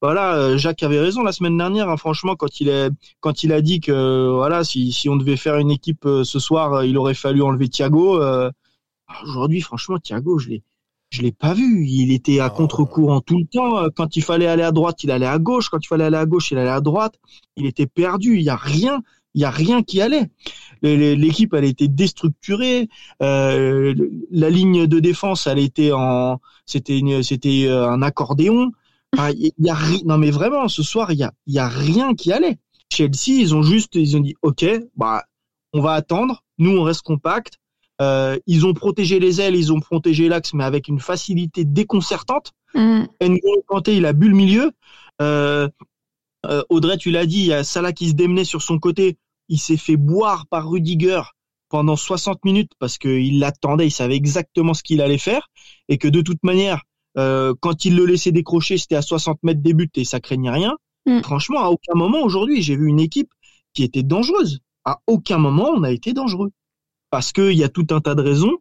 voilà, 0.02 0.56
Jacques 0.58 0.84
avait 0.84 1.00
raison 1.00 1.24
la 1.24 1.32
semaine 1.32 1.58
dernière. 1.58 1.90
Hein, 1.90 1.98
franchement, 1.98 2.36
quand 2.36 2.60
il 2.62 2.70
est, 2.70 2.92
quand 3.20 3.44
il 3.44 3.52
a 3.52 3.62
dit 3.62 3.80
que 3.80 4.30
voilà, 4.30 4.64
si, 4.64 4.92
si 4.92 5.10
on 5.10 5.16
devait 5.16 5.38
faire 5.38 5.58
une 5.58 5.72
équipe 5.72 6.04
ce 6.06 6.40
soir, 6.40 6.84
il 6.84 6.98
aurait 6.98 7.16
fallu 7.16 7.42
enlever 7.42 7.70
Thiago. 7.70 8.22
Aujourd'hui, 9.24 9.62
franchement, 9.62 9.98
Thiago, 9.98 10.38
je 10.38 10.50
l'ai 10.50 10.64
je 11.10 11.22
l'ai 11.22 11.32
pas 11.32 11.54
vu. 11.54 11.86
Il 11.88 12.12
était 12.12 12.40
à 12.40 12.50
contre-courant 12.50 13.22
tout 13.22 13.40
le 13.40 13.46
temps. 13.46 13.90
Quand 13.96 14.16
il 14.16 14.24
fallait 14.24 14.48
aller 14.48 14.64
à 14.64 14.72
droite, 14.72 15.04
il 15.04 15.12
allait 15.12 15.26
à 15.26 15.40
gauche. 15.40 15.70
Quand 15.70 15.80
il 15.84 15.88
fallait 15.88 16.06
aller 16.06 16.18
à 16.18 16.26
gauche, 16.26 16.52
il 16.52 16.58
allait 16.58 16.70
à 16.70 16.82
droite. 16.82 17.16
Il 17.56 17.66
était 17.66 17.88
perdu. 17.88 18.36
Il 18.36 18.44
y 18.44 18.50
a 18.50 18.56
rien. 18.56 19.02
Il 19.36 19.42
y 19.42 19.46
a 19.46 19.52
rien 19.52 19.84
qui 19.84 20.02
allait. 20.02 20.30
L'équipe, 20.82 21.54
elle 21.54 21.66
était 21.66 21.88
déstructurée. 21.88 22.90
Euh, 23.22 23.94
la 24.32 24.50
ligne 24.50 24.88
de 24.88 25.00
défense, 25.00 25.46
elle 25.48 25.60
était 25.60 25.92
en, 25.92 26.40
c'était, 26.66 27.02
c'était 27.22 27.70
un 27.70 28.02
accordéon. 28.02 28.72
Enfin, 29.14 29.32
il 29.32 29.52
y 29.60 29.70
a 29.70 29.76
rien. 29.76 30.00
Non, 30.06 30.18
mais 30.18 30.32
vraiment, 30.32 30.68
ce 30.68 30.84
soir, 30.84 31.12
il 31.12 31.20
y 31.20 31.24
a, 31.24 31.34
il 31.48 31.54
y 31.54 31.60
a 31.60 31.68
rien 31.68 32.16
qui 32.16 32.32
allait. 32.32 32.60
Chelsea, 32.92 33.40
ils 33.40 33.56
ont 33.56 33.62
juste, 33.62 33.96
ils 33.96 34.18
ont 34.18 34.22
dit, 34.22 34.36
ok, 34.42 34.66
bah, 34.96 35.24
on 35.74 35.82
va 35.82 35.94
attendre. 35.94 36.44
Nous, 36.58 36.76
on 36.76 36.84
reste 36.84 37.02
compact. 37.02 37.60
Euh, 38.02 38.38
ils 38.48 38.66
ont 38.66 38.74
protégé 38.74 39.20
les 39.20 39.42
ailes, 39.42 39.56
ils 39.56 39.74
ont 39.74 39.80
protégé 39.80 40.30
l'axe, 40.30 40.54
mais 40.54 40.64
avec 40.64 40.88
une 40.88 41.00
facilité 41.00 41.66
déconcertante. 41.66 42.54
Mm. 42.74 43.04
N'Golo 43.22 43.64
Kanté, 43.68 43.98
il 43.98 44.06
a 44.06 44.14
bu 44.14 44.30
le 44.30 44.36
milieu. 44.36 44.72
Euh, 45.22 45.68
euh, 46.46 46.64
Audrey, 46.70 46.98
tu 46.98 47.12
l'as 47.12 47.26
dit, 47.26 47.40
il 47.40 47.46
y 47.48 47.54
a 47.54 47.64
Salah 47.64 47.92
qui 47.92 48.10
se 48.10 48.14
démenait 48.14 48.46
sur 48.46 48.62
son 48.62 48.80
côté. 48.80 49.18
Il 49.50 49.60
s'est 49.60 49.78
fait 49.78 49.98
boire 49.98 50.46
par 50.48 50.70
Rudiger. 50.70 51.22
pendant 51.70 51.96
60 51.96 52.46
minutes 52.46 52.72
parce 52.80 52.98
qu'il 52.98 53.40
l'attendait, 53.40 53.88
il 53.88 53.92
savait 53.92 54.16
exactement 54.16 54.74
ce 54.74 54.82
qu'il 54.82 55.02
allait 55.02 55.18
faire 55.20 55.50
et 55.88 55.98
que 55.98 56.08
de 56.08 56.22
toute 56.22 56.42
manière, 56.44 56.84
euh, 57.18 57.54
quand 57.60 57.86
il 57.86 57.96
le 57.96 58.06
laissait 58.06 58.32
décrocher, 58.32 58.78
c'était 58.78 58.96
à 58.96 59.02
60 59.02 59.44
mètres 59.44 59.62
des 59.62 59.74
buts 59.74 59.92
et 59.96 60.06
ça 60.06 60.20
craignait 60.20 60.50
rien. 60.50 60.78
Mm. 61.06 61.22
Franchement, 61.22 61.60
à 61.60 61.70
aucun 61.70 61.94
moment 61.96 62.22
aujourd'hui, 62.22 62.62
j'ai 62.62 62.76
vu 62.76 62.88
une 62.88 63.00
équipe 63.00 63.30
qui 63.74 63.84
était 63.84 64.04
dangereuse. 64.04 64.62
À 64.86 65.00
aucun 65.06 65.38
moment, 65.38 65.70
on 65.76 65.84
a 65.84 65.92
été 65.92 66.14
dangereux 66.14 66.52
parce 67.10 67.32
qu'il 67.32 67.54
y 67.54 67.64
a 67.64 67.70
tout 67.70 67.88
un 67.92 68.02
tas 68.02 68.16
de 68.16 68.22
raisons. 68.22 68.58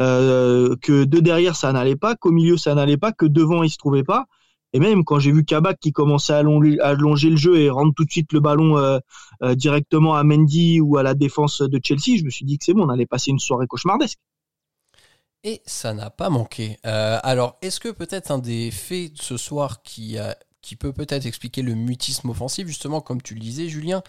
Euh, 0.00 0.74
que 0.80 1.04
de 1.04 1.20
derrière 1.20 1.54
ça 1.54 1.70
n'allait 1.72 1.96
pas, 1.96 2.16
qu'au 2.16 2.32
milieu 2.32 2.56
ça 2.56 2.74
n'allait 2.74 2.96
pas, 2.96 3.12
que 3.12 3.26
devant 3.26 3.62
il 3.62 3.70
se 3.70 3.76
trouvait 3.76 4.02
pas. 4.02 4.26
Et 4.72 4.80
même 4.80 5.04
quand 5.04 5.18
j'ai 5.18 5.30
vu 5.30 5.44
Kabak 5.44 5.78
qui 5.78 5.92
commençait 5.92 6.32
à 6.32 6.38
allonger, 6.38 7.28
le 7.28 7.36
jeu 7.36 7.60
et 7.60 7.68
rendre 7.68 7.92
tout 7.94 8.06
de 8.06 8.10
suite 8.10 8.32
le 8.32 8.40
ballon 8.40 8.78
euh, 8.78 8.98
euh, 9.42 9.54
directement 9.54 10.14
à 10.14 10.24
Mendy 10.24 10.80
ou 10.80 10.96
à 10.96 11.02
la 11.02 11.12
défense 11.12 11.60
de 11.60 11.78
Chelsea, 11.82 12.18
je 12.18 12.24
me 12.24 12.30
suis 12.30 12.46
dit 12.46 12.58
que 12.58 12.64
c'est 12.64 12.72
bon, 12.72 12.86
on 12.86 12.88
allait 12.88 13.06
passer 13.06 13.30
une 13.30 13.38
soirée 13.38 13.66
cauchemardesque. 13.66 14.18
Et 15.44 15.60
ça 15.66 15.92
n'a 15.92 16.08
pas 16.08 16.30
manqué. 16.30 16.78
Alors, 16.84 17.58
est-ce 17.62 17.80
que 17.80 17.88
peut-être 17.88 18.30
un 18.30 18.38
des 18.38 18.70
faits 18.70 19.14
de 19.14 19.20
ce 19.20 19.36
soir 19.36 19.82
qui, 19.82 20.16
qui 20.62 20.76
peut 20.76 20.92
peut-être 20.92 21.26
expliquer 21.26 21.62
le 21.62 21.74
mutisme 21.74 22.30
offensif, 22.30 22.66
justement, 22.66 23.00
comme 23.00 23.20
tu 23.20 23.34
le 23.34 23.40
disais, 23.40 23.68
Julien, 23.68 24.02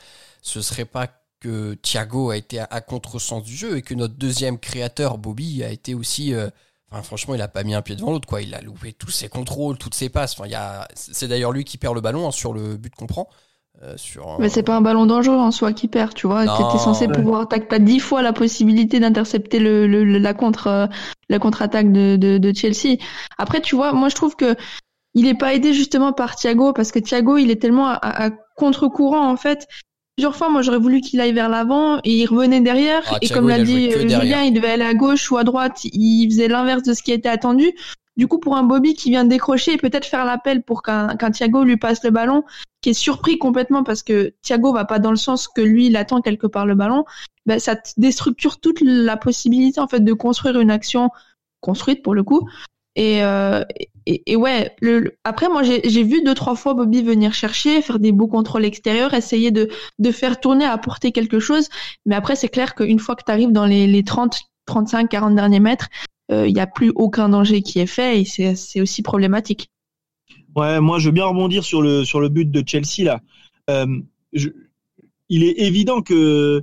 ce 0.44 0.62
serait 0.62 0.86
pas 0.86 1.08
que 1.44 1.74
Thiago 1.76 2.30
a 2.32 2.38
été 2.38 2.60
à, 2.60 2.68
à 2.72 2.82
contresens 2.82 3.44
du 3.44 3.56
jeu 3.56 3.78
et 3.78 3.82
que 3.82 3.94
notre 3.94 4.16
deuxième 4.16 4.58
créateur, 4.60 5.18
Bobby, 5.18 5.64
a 5.64 5.70
été 5.72 5.94
aussi. 5.96 6.34
euh, 6.34 6.50
Enfin, 6.92 7.02
franchement, 7.02 7.34
il 7.34 7.42
a 7.42 7.48
pas 7.48 7.64
mis 7.64 7.74
un 7.74 7.82
pied 7.82 7.96
devant 7.96 8.12
l'autre, 8.12 8.28
quoi. 8.28 8.44
Il 8.44 8.54
a 8.54 8.62
loupé 8.62 8.94
tous 8.94 9.10
ses 9.10 9.28
contrôles, 9.28 9.80
toutes 9.80 9.96
ses 9.96 10.10
passes. 10.10 10.34
Enfin, 10.34 10.46
il 10.46 10.52
y 10.52 10.56
a... 10.56 10.88
C'est 10.94 11.28
d'ailleurs 11.28 11.52
lui 11.52 11.64
qui 11.64 11.80
perd 11.80 11.96
le 11.96 12.02
ballon 12.02 12.28
hein, 12.28 12.32
sur 12.32 12.54
le 12.54 12.78
but 12.78 12.94
qu'on 12.94 13.08
prend. 13.08 13.28
Euh, 13.82 13.98
sur, 13.98 14.38
Mais 14.40 14.48
c'est 14.48 14.62
pas 14.62 14.76
un 14.78 14.82
ballon 14.82 15.08
dangereux 15.08 15.36
en 15.38 15.50
soi 15.50 15.74
qui 15.74 15.88
perd, 15.88 16.14
tu 16.14 16.28
vois. 16.28 16.44
T'étais 16.46 16.78
censé 16.78 17.08
Ouais. 17.08 17.12
pouvoir, 17.12 17.48
t'as 17.48 17.60
t'as 17.60 17.80
dix 17.80 18.00
fois 18.00 18.22
la 18.22 18.32
possibilité 18.32 19.00
d'intercepter 19.00 19.58
le, 19.58 19.88
le- 19.88 20.04
le- 20.04 20.20
la 20.20 20.36
contre, 20.36 20.68
euh, 20.68 20.86
la 21.30 21.40
contre-attaque 21.40 21.92
de, 21.92 22.16
de, 22.16 22.38
de 22.38 22.54
Chelsea. 22.56 22.98
Après, 23.40 23.60
tu 23.62 23.76
vois, 23.76 23.92
moi 23.94 24.10
je 24.10 24.16
trouve 24.16 24.36
que 24.36 24.56
il 25.16 25.26
est 25.28 25.34
pas 25.34 25.56
aidé 25.56 25.74
justement 25.74 26.14
par 26.14 26.36
Thiago 26.36 26.74
parce 26.74 26.92
que 26.92 27.00
Thiago 27.00 27.38
il 27.38 27.50
est 27.50 27.60
tellement 27.60 27.88
à 27.88 28.30
contre-courant 28.56 29.28
en 29.32 29.38
fait. 29.38 29.68
Plusieurs 30.16 30.36
fois, 30.36 30.50
moi 30.50 30.62
j'aurais 30.62 30.78
voulu 30.78 31.02
qu'il 31.02 31.20
aille 31.22 31.34
vers 31.34 31.50
l'avant 31.50 31.98
et 32.04 32.12
il 32.12 32.26
revenait 32.28 32.62
derrière. 32.62 33.02
Ah, 33.08 33.18
et 33.22 33.28
Thiago, 33.28 33.42
comme 33.42 33.50
l'a 33.50 33.64
dit 33.64 33.90
euh. 33.92 34.08
Julien, 34.08 34.44
il 34.44 34.54
devait 34.54 34.72
aller 34.72 34.84
à 34.84 34.94
gauche 34.94 35.32
ou 35.32 35.38
à 35.38 35.44
droite. 35.44 35.86
Il 35.86 36.30
faisait 36.30 36.48
l'inverse 36.48 36.84
de 36.84 36.94
ce 36.94 37.02
qui 37.02 37.12
était 37.12 37.30
attendu. 37.30 37.72
Du 38.16 38.28
coup, 38.28 38.38
pour 38.38 38.56
un 38.56 38.64
Bobby 38.64 38.94
qui 38.94 39.10
vient 39.10 39.24
de 39.24 39.30
décrocher 39.30 39.74
et 39.74 39.78
peut-être 39.78 40.06
faire 40.06 40.24
l'appel 40.24 40.62
pour 40.62 40.84
qu'un 40.84 41.16
Thiago 41.16 41.64
lui 41.64 41.78
passe 41.78 42.04
le 42.04 42.12
ballon, 42.12 42.44
qui 42.82 42.90
est 42.90 42.94
surpris 42.94 43.40
complètement 43.40 43.84
parce 43.84 44.04
que 44.04 44.36
Thiago 44.44 44.72
va 44.72 44.86
pas 44.86 45.00
dans 45.00 45.10
le 45.10 45.18
sens 45.18 45.48
que 45.48 45.62
lui 45.62 45.88
il 45.88 45.96
attend 45.96 46.22
quelque 46.22 46.46
part 46.46 46.68
le 46.68 46.76
ballon, 46.76 47.06
ben 47.48 47.60
ça 47.60 47.76
déstructure 47.98 48.60
toute 48.60 48.82
la 48.82 49.18
possibilité 49.18 49.80
en 49.80 49.88
fait 49.88 50.02
de 50.02 50.14
construire 50.14 50.60
une 50.60 50.70
action 50.70 51.10
construite 51.60 52.04
pour 52.04 52.14
le 52.14 52.24
coup. 52.24 52.48
Et, 52.96 53.24
euh, 53.24 53.64
et, 54.06 54.22
et 54.32 54.36
ouais, 54.36 54.76
après 55.24 55.50
moi 55.50 55.64
j'ai 55.64 56.04
vu 56.04 56.22
deux 56.24 56.36
trois 56.36 56.56
fois 56.56 56.74
Bobby 56.74 57.02
venir 57.02 57.34
chercher, 57.34 57.82
faire 57.82 58.00
des 58.00 58.12
beaux 58.12 58.28
contrôles 58.28 58.66
extérieurs, 58.66 59.14
essayer 59.14 59.50
de 59.52 59.70
de 59.98 60.12
faire 60.12 60.40
tourner, 60.40 60.66
apporter 60.66 61.12
quelque 61.12 61.40
chose. 61.40 61.70
Mais 62.06 62.16
après 62.16 62.36
c'est 62.36 62.50
clair 62.50 62.76
qu'une 62.76 63.00
fois 63.00 63.16
que 63.16 63.24
tu 63.26 63.32
arrives 63.32 63.52
dans 63.52 63.66
les, 63.66 63.88
les 63.88 64.04
30, 64.04 64.40
35, 64.68 65.10
40 65.10 65.36
derniers 65.36 65.60
mètres, 65.60 65.90
euh, 66.32 66.48
il 66.48 66.56
y 66.56 66.60
a 66.60 66.68
plus 66.68 66.92
aucun 66.96 67.30
danger 67.30 67.62
qui 67.62 67.80
est 67.80 67.88
fait 67.88 68.22
et 68.22 68.26
c'est 68.26 68.82
aussi 68.82 69.02
problématique. 69.02 69.70
Ouais, 70.56 70.80
moi 70.80 71.00
je 71.00 71.08
veux 71.08 71.14
bien 71.14 71.26
rebondir 71.26 71.64
sur 71.64 71.82
le 71.82 72.06
sur 72.06 72.20
le 72.20 72.30
but 72.30 72.50
de 72.50 72.64
Chelsea 72.66 73.04
là. 73.04 73.22
Euh, 73.70 74.02
il 75.30 75.44
est 75.44 75.60
évident 75.62 76.02
que 76.02 76.62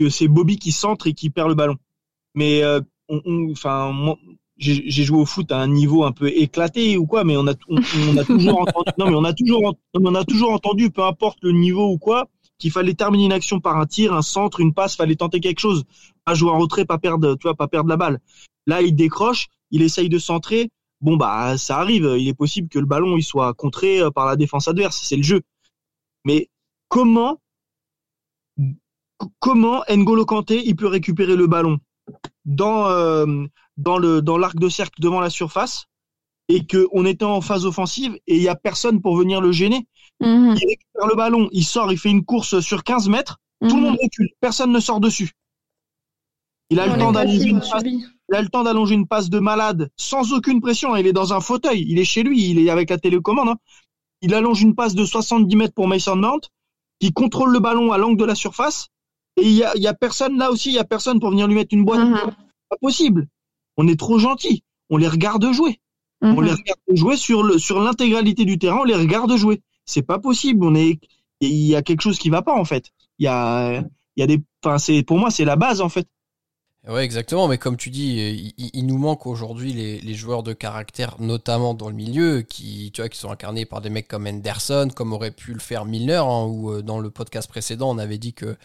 que 0.00 0.08
c'est 0.08 0.28
Bobby 0.28 0.58
qui 0.58 0.72
centre 0.72 1.06
et 1.06 1.12
qui 1.12 1.28
perd 1.28 1.48
le 1.48 1.54
ballon. 1.54 1.76
Mais 2.34 2.62
euh, 2.62 2.80
enfin 3.08 3.92
j'ai 4.58 5.04
joué 5.04 5.18
au 5.18 5.26
foot 5.26 5.52
à 5.52 5.58
un 5.58 5.68
niveau 5.68 6.04
un 6.04 6.12
peu 6.12 6.28
éclaté 6.28 6.96
ou 6.96 7.06
quoi, 7.06 7.24
mais 7.24 7.36
on 7.36 7.46
a 7.46 7.54
toujours 7.54 8.60
entendu 8.60 8.90
non 8.98 9.10
mais 9.10 9.16
on 9.16 9.24
a 9.24 9.32
toujours 9.34 9.74
on 9.94 10.14
a 10.14 10.24
toujours 10.24 10.52
entendu 10.52 10.90
peu 10.90 11.04
importe 11.04 11.38
le 11.42 11.52
niveau 11.52 11.90
ou 11.90 11.98
quoi 11.98 12.28
qu'il 12.58 12.70
fallait 12.70 12.94
terminer 12.94 13.26
une 13.26 13.32
action 13.32 13.60
par 13.60 13.76
un 13.76 13.84
tir, 13.84 14.14
un 14.14 14.22
centre, 14.22 14.60
une 14.60 14.72
passe, 14.72 14.96
fallait 14.96 15.16
tenter 15.16 15.40
quelque 15.40 15.60
chose, 15.60 15.84
pas 16.24 16.32
jouer 16.32 16.50
en 16.50 16.58
retrait, 16.58 16.86
pas 16.86 16.98
perdre 16.98 17.34
tu 17.34 17.42
vois 17.42 17.54
pas 17.54 17.68
perdre 17.68 17.90
la 17.90 17.98
balle. 17.98 18.20
Là 18.66 18.80
il 18.80 18.94
décroche, 18.94 19.48
il 19.70 19.82
essaye 19.82 20.08
de 20.08 20.18
centrer, 20.18 20.70
bon 21.02 21.16
bah 21.16 21.58
ça 21.58 21.78
arrive, 21.78 22.14
il 22.18 22.26
est 22.28 22.34
possible 22.34 22.68
que 22.68 22.78
le 22.78 22.86
ballon 22.86 23.16
il 23.16 23.22
soit 23.22 23.52
contré 23.52 24.00
euh, 24.00 24.10
par 24.10 24.26
la 24.26 24.36
défense 24.36 24.68
adverse, 24.68 25.00
c'est 25.02 25.16
le 25.16 25.22
jeu. 25.22 25.42
Mais 26.24 26.48
comment 26.88 27.40
comment 29.38 29.82
N'Golo 29.88 30.24
Kanté 30.24 30.62
il 30.66 30.76
peut 30.76 30.86
récupérer 30.86 31.36
le 31.36 31.46
ballon? 31.46 31.78
Dans 32.44 32.88
euh, 32.88 33.46
dans 33.76 33.98
le 33.98 34.22
dans 34.22 34.38
l'arc 34.38 34.56
de 34.56 34.68
cercle 34.68 35.00
devant 35.00 35.20
la 35.20 35.30
surface 35.30 35.86
et 36.48 36.64
que 36.64 36.86
on 36.92 37.04
était 37.04 37.24
en 37.24 37.40
phase 37.40 37.66
offensive 37.66 38.14
et 38.26 38.36
il 38.36 38.42
y 38.42 38.48
a 38.48 38.54
personne 38.54 39.00
pour 39.00 39.16
venir 39.16 39.40
le 39.40 39.52
gêner. 39.52 39.86
Mhm, 40.20 40.54
Il 40.56 40.68
récupère 40.68 41.06
le 41.08 41.16
ballon, 41.16 41.48
il 41.52 41.64
sort, 41.64 41.92
il 41.92 41.98
fait 41.98 42.10
une 42.10 42.24
course 42.24 42.60
sur 42.60 42.84
15 42.84 43.08
mètres, 43.08 43.38
tout 43.60 43.76
le 43.76 43.82
mhm. 43.82 43.88
monde 43.88 43.98
recule, 44.02 44.30
personne 44.40 44.72
ne 44.72 44.80
sort 44.80 45.00
dessus. 45.00 45.32
Il 46.70 46.80
a 46.80 46.86
le 46.86 46.98
temps 46.98 47.12
d'allonger 47.12 47.48
une 47.48 47.60
passe 47.60 47.84
il 48.28 48.34
a 48.34 48.42
le 48.42 48.48
temps 48.48 48.64
d'allonger 48.64 48.94
une 48.94 49.06
passe 49.06 49.30
de 49.30 49.38
malade 49.38 49.90
sans 49.96 50.32
aucune 50.32 50.60
pression. 50.60 50.96
Il 50.96 51.06
est 51.06 51.12
dans 51.12 51.32
un 51.32 51.40
fauteuil. 51.40 51.84
Il 51.88 51.98
est 51.98 52.04
chez 52.04 52.22
lui. 52.22 52.50
Il 52.50 52.58
est 52.58 52.70
avec 52.70 52.90
la 52.90 52.98
télécommande. 52.98 53.50
hein. 53.50 53.56
Il 54.20 54.34
allonge 54.34 54.62
une 54.62 54.74
passe 54.74 54.94
de 54.94 55.04
70 55.04 55.54
mètres 55.56 55.74
pour 55.74 55.86
Mason 55.86 56.16
Mount, 56.16 56.40
qui 56.98 57.12
contrôle 57.12 57.52
le 57.52 57.60
ballon 57.60 57.92
à 57.92 57.98
l'angle 57.98 58.16
de 58.18 58.24
la 58.24 58.34
surface. 58.34 58.88
Et 59.36 59.44
il 59.46 59.52
y 59.52 59.62
a, 59.62 59.76
y 59.76 59.86
a 59.86 59.94
personne 59.94 60.38
là 60.38 60.50
aussi. 60.50 60.70
Il 60.70 60.74
y 60.74 60.78
a 60.78 60.84
personne 60.84 61.20
pour 61.20 61.30
venir 61.30 61.46
lui 61.46 61.54
mettre 61.54 61.72
une 61.74 61.84
boîte. 61.84 62.00
Mhm, 62.00 62.34
Pas 62.68 62.76
possible. 62.80 63.28
On 63.76 63.88
est 63.88 63.98
trop 63.98 64.18
gentil. 64.18 64.62
On 64.90 64.96
les 64.96 65.08
regarde 65.08 65.52
jouer. 65.52 65.80
On 66.22 66.34
mhm. 66.34 66.44
les 66.44 66.52
regarde 66.52 66.80
jouer 66.92 67.16
sur 67.16 67.42
le 67.42 67.58
sur 67.58 67.80
l'intégralité 67.80 68.44
du 68.44 68.58
terrain. 68.58 68.78
On 68.80 68.84
les 68.84 68.94
regarde 68.94 69.34
jouer. 69.36 69.62
C'est 69.84 70.02
pas 70.02 70.18
possible. 70.18 70.64
On 70.64 70.74
est. 70.74 71.00
Il 71.40 71.50
y 71.50 71.76
a 71.76 71.82
quelque 71.82 72.00
chose 72.00 72.18
qui 72.18 72.30
va 72.30 72.42
pas 72.42 72.54
en 72.54 72.64
fait. 72.64 72.92
Il 73.18 73.24
y 73.24 73.28
a. 73.28 73.82
Il 74.16 74.20
y 74.20 74.22
a 74.22 74.26
des. 74.26 74.42
Enfin, 74.64 74.78
c'est 74.78 75.02
pour 75.02 75.18
moi 75.18 75.30
c'est 75.30 75.44
la 75.44 75.56
base 75.56 75.80
en 75.80 75.88
fait. 75.88 76.08
Ouais, 76.86 77.04
exactement. 77.04 77.48
Mais 77.48 77.58
comme 77.58 77.76
tu 77.76 77.90
dis, 77.90 78.54
il, 78.56 78.86
nous 78.86 78.96
manque 78.96 79.26
aujourd'hui 79.26 79.72
les, 79.72 80.00
les 80.00 80.14
joueurs 80.14 80.44
de 80.44 80.52
caractère, 80.52 81.16
notamment 81.20 81.74
dans 81.74 81.88
le 81.88 81.96
milieu, 81.96 82.42
qui, 82.42 82.92
tu 82.94 83.00
vois, 83.00 83.08
qui 83.08 83.18
sont 83.18 83.30
incarnés 83.30 83.66
par 83.66 83.80
des 83.80 83.90
mecs 83.90 84.06
comme 84.06 84.26
Henderson, 84.28 84.88
comme 84.94 85.12
aurait 85.12 85.32
pu 85.32 85.52
le 85.52 85.58
faire 85.58 85.84
Milner, 85.84 86.22
hein, 86.24 86.44
ou 86.44 86.70
euh, 86.70 86.82
dans 86.82 87.00
le 87.00 87.10
podcast 87.10 87.48
précédent, 87.48 87.90
on 87.90 87.98
avait 87.98 88.18
dit 88.18 88.34
que, 88.34 88.56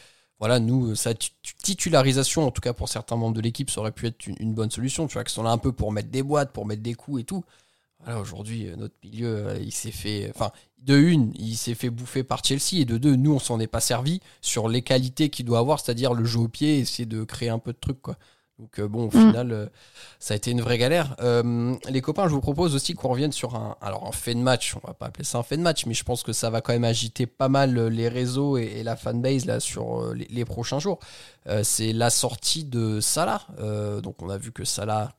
voilà, 0.42 0.60
nous, 0.60 0.96
sa 0.96 1.14
ti- 1.14 1.32
titularisation, 1.64 2.48
en 2.48 2.50
tout 2.50 2.62
cas 2.62 2.74
pour 2.74 2.90
certains 2.90 3.16
membres 3.16 3.36
de 3.36 3.42
l'équipe, 3.42 3.70
ça 3.70 3.80
aurait 3.80 3.92
pu 3.92 4.08
être 4.08 4.26
une, 4.26 4.56
bonne 4.56 4.72
solution. 4.72 5.06
Tu 5.06 5.14
vois, 5.14 5.24
qui 5.24 5.32
sont 5.32 5.44
là 5.44 5.52
un 5.52 5.60
peu 5.60 5.72
pour 5.72 5.92
mettre 5.92 6.10
des 6.10 6.24
boîtes, 6.24 6.52
pour 6.52 6.66
mettre 6.66 6.82
des 6.82 6.96
coups 6.96 7.22
et 7.22 7.24
tout. 7.24 7.46
Voilà, 8.04 8.20
aujourd'hui, 8.20 8.68
euh, 8.68 8.76
notre 8.76 8.96
milieu, 9.04 9.28
euh, 9.50 9.60
il 9.62 9.72
s'est 9.72 9.92
fait, 9.92 10.32
enfin, 10.34 10.52
de 10.80 10.98
une, 10.98 11.32
il 11.38 11.56
s'est 11.56 11.76
fait 11.76 11.92
bouffer 11.92 12.24
par 12.24 12.44
Chelsea, 12.44 12.82
et 12.82 12.86
de 12.86 12.98
deux, 12.98 13.16
nous, 13.16 13.34
on 13.34 13.40
s'en 13.40 13.60
est 13.60 13.68
pas 13.68 13.82
servi 13.82 14.20
sur 14.42 14.68
les 14.68 14.82
qualités 14.82 15.30
qu'il 15.30 15.46
doit 15.46 15.60
avoir, 15.60 15.80
c'est-à-dire 15.80 16.16
le 16.16 16.26
jeu 16.26 16.40
au 16.40 16.48
pied, 16.48 16.80
essayer 16.80 17.06
de 17.06 17.24
créer 17.24 17.50
un 17.50 17.60
peu 17.60 17.72
de 17.74 17.78
trucs, 17.80 18.02
quoi. 18.02 18.18
Donc 18.62 18.78
euh, 18.78 18.88
bon, 18.88 19.06
au 19.06 19.08
Mm. 19.08 19.12
final, 19.28 19.52
euh, 19.52 19.66
ça 20.20 20.36
a 20.36 20.38
été 20.38 20.52
une 20.52 20.62
vraie 20.62 20.78
galère. 20.78 21.16
Euh, 21.20 21.74
les 21.90 22.00
copains, 22.02 22.28
je 22.28 22.34
vous 22.36 22.42
propose 22.42 22.76
aussi 22.76 22.94
qu'on 22.94 23.10
revienne 23.10 23.32
sur 23.32 23.56
un, 23.56 23.76
alors 23.82 24.06
un 24.08 24.12
fait 24.12 24.36
de 24.36 24.40
match. 24.40 24.76
On 24.82 24.88
va 24.88 24.94
pas 24.94 25.08
appeler 25.08 25.24
ça 25.26 25.40
un 25.40 25.44
fait 25.44 25.58
de 25.58 25.64
match, 25.64 25.88
mais 25.88 25.96
je 25.96 26.04
pense 26.04 26.22
que 26.22 26.32
ça 26.32 26.52
va 26.52 26.62
quand 26.62 26.72
même 26.72 26.84
agiter 26.84 27.26
pas 27.26 27.50
mal 27.50 27.88
les 27.88 28.08
réseaux 28.08 28.60
et, 28.60 28.66
et 28.78 28.84
la 28.84 28.96
fanbase 28.96 29.46
là 29.48 29.60
sur 29.60 30.14
les, 30.14 30.28
les 30.30 30.46
prochains 30.46 30.78
jours. 30.78 31.00
Euh, 31.48 31.64
c'est 31.64 31.92
la 31.92 32.12
sortie 32.12 32.64
de 32.64 33.00
Salah. 33.00 33.42
Euh, 33.60 34.00
donc 34.00 34.22
on 34.22 34.30
a 34.30 34.38
vu 34.38 34.52
que 34.52 34.64
Salah, 34.64 35.14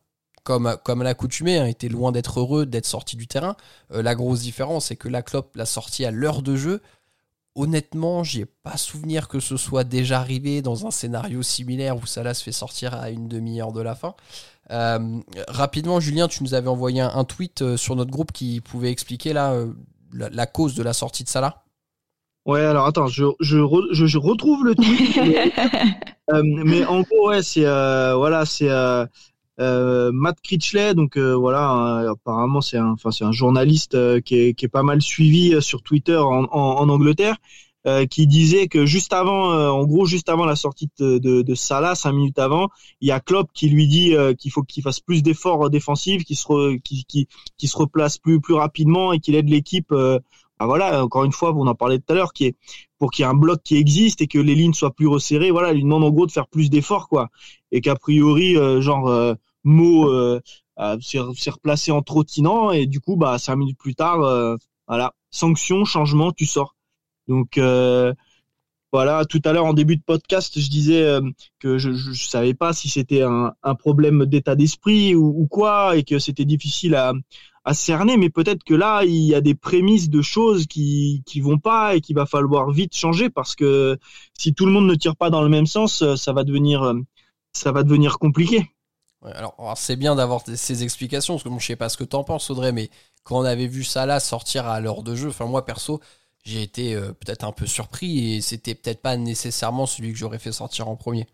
comme 0.45 0.77
comme 0.85 1.01
à 1.01 1.05
l'accoutumée, 1.05 1.59
hein, 1.59 1.67
était 1.67 1.89
loin 1.89 2.13
d'être 2.13 2.39
heureux 2.39 2.65
d'être 2.65 2.87
sorti 2.87 3.17
du 3.17 3.27
terrain. 3.27 3.57
La 3.91 4.15
grosse 4.15 4.43
différence, 4.43 4.87
c'est 4.87 4.97
que 4.97 5.09
la 5.09 5.23
Klopp 5.23 5.57
l'a 5.57 5.67
sorti 5.67 6.05
à 6.05 6.13
l'heure 6.13 6.43
de 6.43 6.55
jeu. 6.55 6.81
Honnêtement, 7.55 8.25
j'ai 8.25 8.47
pas 8.47 8.79
souvenir 8.79 9.29
que 9.29 9.39
ce 9.39 9.59
soit 9.59 9.85
déjà 9.85 10.21
arrivé 10.21 10.63
dans 10.63 10.87
un 10.87 10.91
scénario 10.91 11.43
similaire 11.43 11.97
où 11.99 12.07
Salah 12.07 12.33
se 12.33 12.43
fait 12.43 12.53
sortir 12.53 12.95
à 12.95 13.11
une 13.11 13.29
demi-heure 13.29 13.73
de 13.73 13.83
la 13.83 13.95
fin. 13.95 14.15
Euh, 14.71 15.21
rapidement, 15.49 16.01
Julien, 16.01 16.29
tu 16.29 16.43
nous 16.45 16.55
avais 16.55 16.69
envoyé 16.69 17.03
un, 17.03 17.11
un 17.15 17.25
tweet 17.25 17.63
euh, 17.63 17.77
sur 17.77 17.95
notre 17.97 18.11
groupe 18.11 18.33
qui 18.33 18.61
pouvait 18.63 18.91
expliquer 18.91 19.35
là, 19.35 19.53
euh, 19.53 19.73
la, 20.15 20.31
la 20.31 20.47
cause 20.47 20.75
de 20.75 20.83
la 20.83 20.95
sortie 20.95 21.25
de 21.25 21.29
Salah. 21.29 21.65
Ouais, 22.45 22.61
alors 22.61 22.87
attends, 22.87 23.07
je, 23.07 23.25
je, 23.41 23.59
re- 23.59 23.93
je, 23.93 24.07
je 24.07 24.19
retrouve 24.19 24.65
le 24.65 24.75
tweet. 24.75 25.17
Euh, 26.31 26.41
mais 26.45 26.85
en 26.87 27.03
gros, 27.03 27.29
ouais, 27.31 27.43
c'est 27.43 27.67
euh, 27.67 28.15
voilà, 28.15 28.47
c'est 28.47 28.71
Matt 30.13 30.39
Critchley, 30.43 30.95
donc 30.95 31.17
euh, 31.17 31.35
voilà, 31.35 32.03
euh, 32.05 32.13
apparemment 32.13 32.61
c'est 32.61 32.79
un, 32.79 32.93
enfin 32.93 33.11
c'est 33.11 33.25
un 33.25 33.33
journaliste 33.33 33.95
euh, 33.95 34.21
qui, 34.21 34.35
est, 34.37 34.55
qui 34.55 34.65
est 34.65 34.69
pas 34.69 34.83
mal 34.83 35.01
suivi 35.01 35.55
euh, 35.55 35.61
sur 35.61 35.83
Twitter 35.83 36.17
en, 36.17 36.45
en, 36.45 36.81
en 36.83 36.89
Angleterre, 36.89 37.37
euh, 37.87 38.07
qui 38.07 38.27
disait 38.27 38.69
que 38.69 38.87
juste 38.87 39.13
avant, 39.13 39.53
euh, 39.53 39.69
en 39.69 39.85
gros, 39.85 40.07
juste 40.07 40.29
avant 40.29 40.45
la 40.47 40.57
sortie 40.57 40.89
de, 40.99 41.19
de, 41.19 41.43
de 41.43 41.55
Salah, 41.55 41.95
cinq 41.95 42.13
minutes 42.13 42.39
avant, 42.39 42.69
il 43.01 43.09
y 43.09 43.13
a 43.13 43.21
Klopp 43.21 43.51
qui 43.53 43.69
lui 43.69 43.89
dit 43.89 44.15
euh, 44.15 44.35
qu'il 44.35 44.51
faut 44.53 44.63
qu'il 44.63 44.83
fasse 44.83 45.01
plus 45.01 45.23
d'efforts 45.23 45.67
euh, 45.67 45.71
défensifs, 45.71 46.25
qu'il 46.25 46.37
se 46.37 46.47
re, 46.47 46.79
se 47.59 47.77
replace 47.77 48.19
plus 48.19 48.41
plus 48.41 48.55
rapidement 48.55 49.13
et 49.13 49.19
qu'il 49.19 49.35
aide 49.35 49.49
l'équipe. 49.49 49.91
Euh, 49.93 50.19
bah 50.61 50.67
voilà, 50.67 51.03
encore 51.03 51.25
une 51.25 51.33
fois, 51.33 51.53
on 51.57 51.67
en 51.67 51.75
parlait 51.75 51.99
tout 51.99 52.13
à 52.13 52.15
l'heure, 52.15 52.33
qui 52.33 52.45
est 52.47 52.57
pour 52.99 53.11
qu'il 53.11 53.25
y 53.25 53.27
ait 53.27 53.31
un 53.31 53.35
bloc 53.35 53.61
qui 53.65 53.77
existe 53.77 54.21
et 54.23 54.29
que 54.29 54.39
les 54.39 54.55
lignes 54.55 54.75
soient 54.75 54.95
plus 54.95 55.09
resserrées. 55.09 55.51
Voilà, 55.51 55.73
il 55.73 55.83
demande 55.83 56.05
en 56.05 56.11
gros 56.11 56.25
de 56.25 56.31
faire 56.31 56.47
plus 56.47 56.71
d'efforts, 56.71 57.09
quoi. 57.09 57.31
Et 57.73 57.81
qu'a 57.81 57.97
priori, 57.97 58.57
euh, 58.57 58.81
genre, 58.81 59.09
euh, 59.09 59.35
Mo 59.65 60.11
euh, 60.11 60.41
s'est 61.01 61.51
replacé 61.51 61.93
en 61.93 62.03
trottinant 62.03 62.71
et 62.71 62.87
du 62.87 63.01
coup, 63.01 63.17
bah, 63.17 63.39
cinq 63.39 63.57
minutes 63.57 63.79
plus 63.79 63.95
tard, 63.95 64.23
euh, 64.23 64.57
voilà, 64.89 65.15
sanction, 65.31 65.85
changement, 65.85 66.33
tu 66.33 66.47
sors. 66.47 66.77
Donc, 67.29 67.59
voilà, 68.93 69.25
tout 69.25 69.41
à 69.45 69.55
l'heure 69.55 69.65
en 69.65 69.73
début 69.73 69.97
de 69.97 70.03
podcast, 70.03 70.61
je 70.61 70.69
disais 70.69 71.19
que 71.61 71.79
je, 71.79 71.93
je, 71.93 72.29
savais 72.29 72.53
pas 72.53 72.75
si 72.75 72.91
c'était 72.91 73.23
un, 73.23 73.55
un, 73.63 73.75
problème 73.75 74.27
d'état 74.27 74.55
d'esprit 74.55 75.15
ou, 75.15 75.33
ou, 75.35 75.47
quoi, 75.47 75.97
et 75.97 76.03
que 76.05 76.19
c'était 76.19 76.45
difficile 76.45 76.95
à, 76.95 77.15
à 77.65 77.75
cerner, 77.75 78.17
mais 78.17 78.31
peut-être 78.31 78.65
que 78.65 78.75
là, 78.75 79.05
il 79.05 79.23
y 79.23 79.35
a 79.35 79.41
des 79.41 79.55
prémices 79.55 80.11
de 80.11 80.23
choses 80.23 80.67
qui 80.67 81.23
qui 81.27 81.41
vont 81.41 81.59
pas 81.59 81.95
et 81.95 82.01
qu'il 82.01 82.17
va 82.17 82.27
falloir 82.27 82.71
vite 82.71 82.95
changer 82.97 83.31
parce 83.31 83.55
que 83.55 83.99
si 84.37 84.55
tout 84.55 84.67
le 84.67 84.73
monde 84.73 84.87
ne 84.87 84.95
tire 84.95 85.17
pas 85.17 85.31
dans 85.31 85.43
le 85.43 85.49
même 85.49 85.67
sens, 85.67 86.03
euh, 86.03 86.17
ça 86.17 86.33
va 86.33 86.45
devenir 86.45 86.83
euh, 86.83 86.95
ça 87.53 87.73
va 87.73 87.83
devenir 87.85 88.19
compliqué. 88.19 88.67
Alors, 89.25 89.55
c'est 89.77 89.97
bien 89.97 90.15
d'avoir 90.15 90.43
ces 90.47 90.83
explications 90.83 91.35
parce 91.35 91.45
que 91.45 91.49
bon, 91.49 91.59
je 91.59 91.67
sais 91.67 91.77
pas 91.77 91.89
ce 91.89 91.97
que 91.97 92.05
t'en 92.05 92.25
penses 92.25 92.51
Audrey, 92.51 92.73
mais 92.73 92.91
quand 93.25 93.39
on 93.39 93.45
avait 93.45 93.67
vu 93.67 93.85
ça 93.85 94.07
là 94.07 94.21
sortir 94.21 94.67
à 94.67 94.81
l'heure 94.81 95.03
de 95.03 95.15
jeu, 95.15 95.29
enfin 95.29 95.47
moi 95.47 95.65
perso, 95.65 96.01
j'ai 96.45 96.63
été 96.63 96.95
euh, 96.95 97.13
peut-être 97.13 97.45
un 97.45 97.53
peu 97.53 97.67
surpris 97.67 98.35
et 98.35 98.41
c'était 98.41 98.75
peut-être 98.75 99.01
pas 99.01 99.17
nécessairement 99.17 99.87
celui 99.87 100.13
que 100.13 100.19
j'aurais 100.19 100.41
fait 100.41 100.53
sortir 100.53 100.89
en 100.89 100.97
premier. 100.97 101.27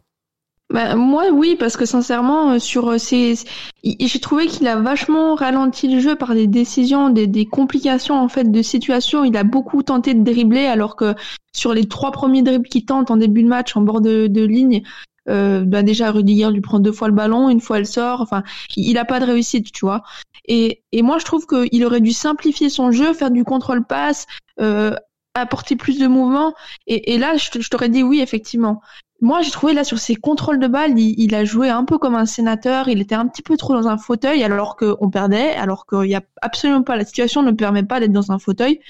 Bah, 0.70 0.96
moi, 0.96 1.30
oui, 1.32 1.56
parce 1.58 1.78
que 1.78 1.86
sincèrement, 1.86 2.50
euh, 2.50 2.58
sur 2.58 2.90
euh, 2.90 2.98
ces, 2.98 3.36
j'ai 3.82 4.20
trouvé 4.20 4.46
qu'il 4.48 4.68
a 4.68 4.76
vachement 4.76 5.34
ralenti 5.34 5.88
le 5.88 5.98
jeu 5.98 6.14
par 6.14 6.34
des 6.34 6.46
décisions, 6.46 7.08
des, 7.08 7.26
des, 7.26 7.46
complications 7.46 8.16
en 8.16 8.28
fait 8.28 8.44
de 8.44 8.62
situation. 8.62 9.24
Il 9.24 9.34
a 9.38 9.44
beaucoup 9.44 9.82
tenté 9.82 10.12
de 10.12 10.22
dribbler, 10.22 10.66
alors 10.66 10.94
que 10.94 11.14
sur 11.54 11.72
les 11.72 11.88
trois 11.88 12.12
premiers 12.12 12.42
dribbles 12.42 12.68
qu'il 12.68 12.84
tente 12.84 13.10
en 13.10 13.16
début 13.16 13.42
de 13.42 13.48
match 13.48 13.74
en 13.76 13.80
bord 13.80 14.02
de 14.02 14.44
ligne, 14.44 14.82
euh, 15.28 15.64
bah 15.64 15.82
déjà 15.82 16.10
Rudiger 16.10 16.50
lui 16.50 16.60
prend 16.60 16.80
deux 16.80 16.92
fois 16.92 17.08
le 17.08 17.14
ballon, 17.14 17.48
une 17.48 17.60
fois 17.60 17.78
elle 17.78 17.86
sort. 17.86 18.20
Enfin, 18.20 18.42
il 18.76 18.98
a 18.98 19.04
pas 19.04 19.20
de 19.20 19.26
réussite, 19.26 19.72
tu 19.72 19.84
vois. 19.84 20.02
Et, 20.46 20.82
et 20.92 21.02
moi, 21.02 21.18
je 21.18 21.24
trouve 21.24 21.46
qu'il 21.46 21.84
aurait 21.84 22.00
dû 22.00 22.12
simplifier 22.12 22.70
son 22.70 22.90
jeu, 22.90 23.12
faire 23.12 23.30
du 23.30 23.44
contrôle 23.44 23.84
passe, 23.84 24.26
euh, 24.60 24.94
apporter 25.34 25.76
plus 25.76 25.98
de 25.98 26.06
mouvement. 26.06 26.54
Et, 26.86 27.14
et 27.14 27.18
là, 27.18 27.36
je, 27.36 27.60
je 27.60 27.68
t'aurais 27.68 27.88
dit 27.88 28.02
oui, 28.02 28.20
effectivement. 28.20 28.80
Moi, 29.20 29.42
j'ai 29.42 29.50
trouvé 29.50 29.72
là 29.74 29.82
sur 29.82 29.98
ses 29.98 30.14
contrôles 30.14 30.60
de 30.60 30.68
balle, 30.68 30.98
il, 30.98 31.18
il, 31.18 31.34
a 31.34 31.44
joué 31.44 31.68
un 31.68 31.84
peu 31.84 31.98
comme 31.98 32.14
un 32.14 32.26
sénateur. 32.26 32.88
Il 32.88 33.00
était 33.00 33.16
un 33.16 33.26
petit 33.26 33.42
peu 33.42 33.56
trop 33.56 33.74
dans 33.74 33.88
un 33.88 33.98
fauteuil 33.98 34.44
alors 34.44 34.76
qu'on 34.76 35.10
perdait, 35.10 35.54
alors 35.54 35.86
qu'il 35.86 36.08
n'y 36.08 36.14
a 36.14 36.22
absolument 36.40 36.82
pas 36.82 36.96
la 36.96 37.04
situation 37.04 37.42
ne 37.42 37.50
permet 37.50 37.82
pas 37.82 37.98
d'être 38.00 38.12
dans 38.12 38.30
un 38.30 38.38
fauteuil. 38.38 38.80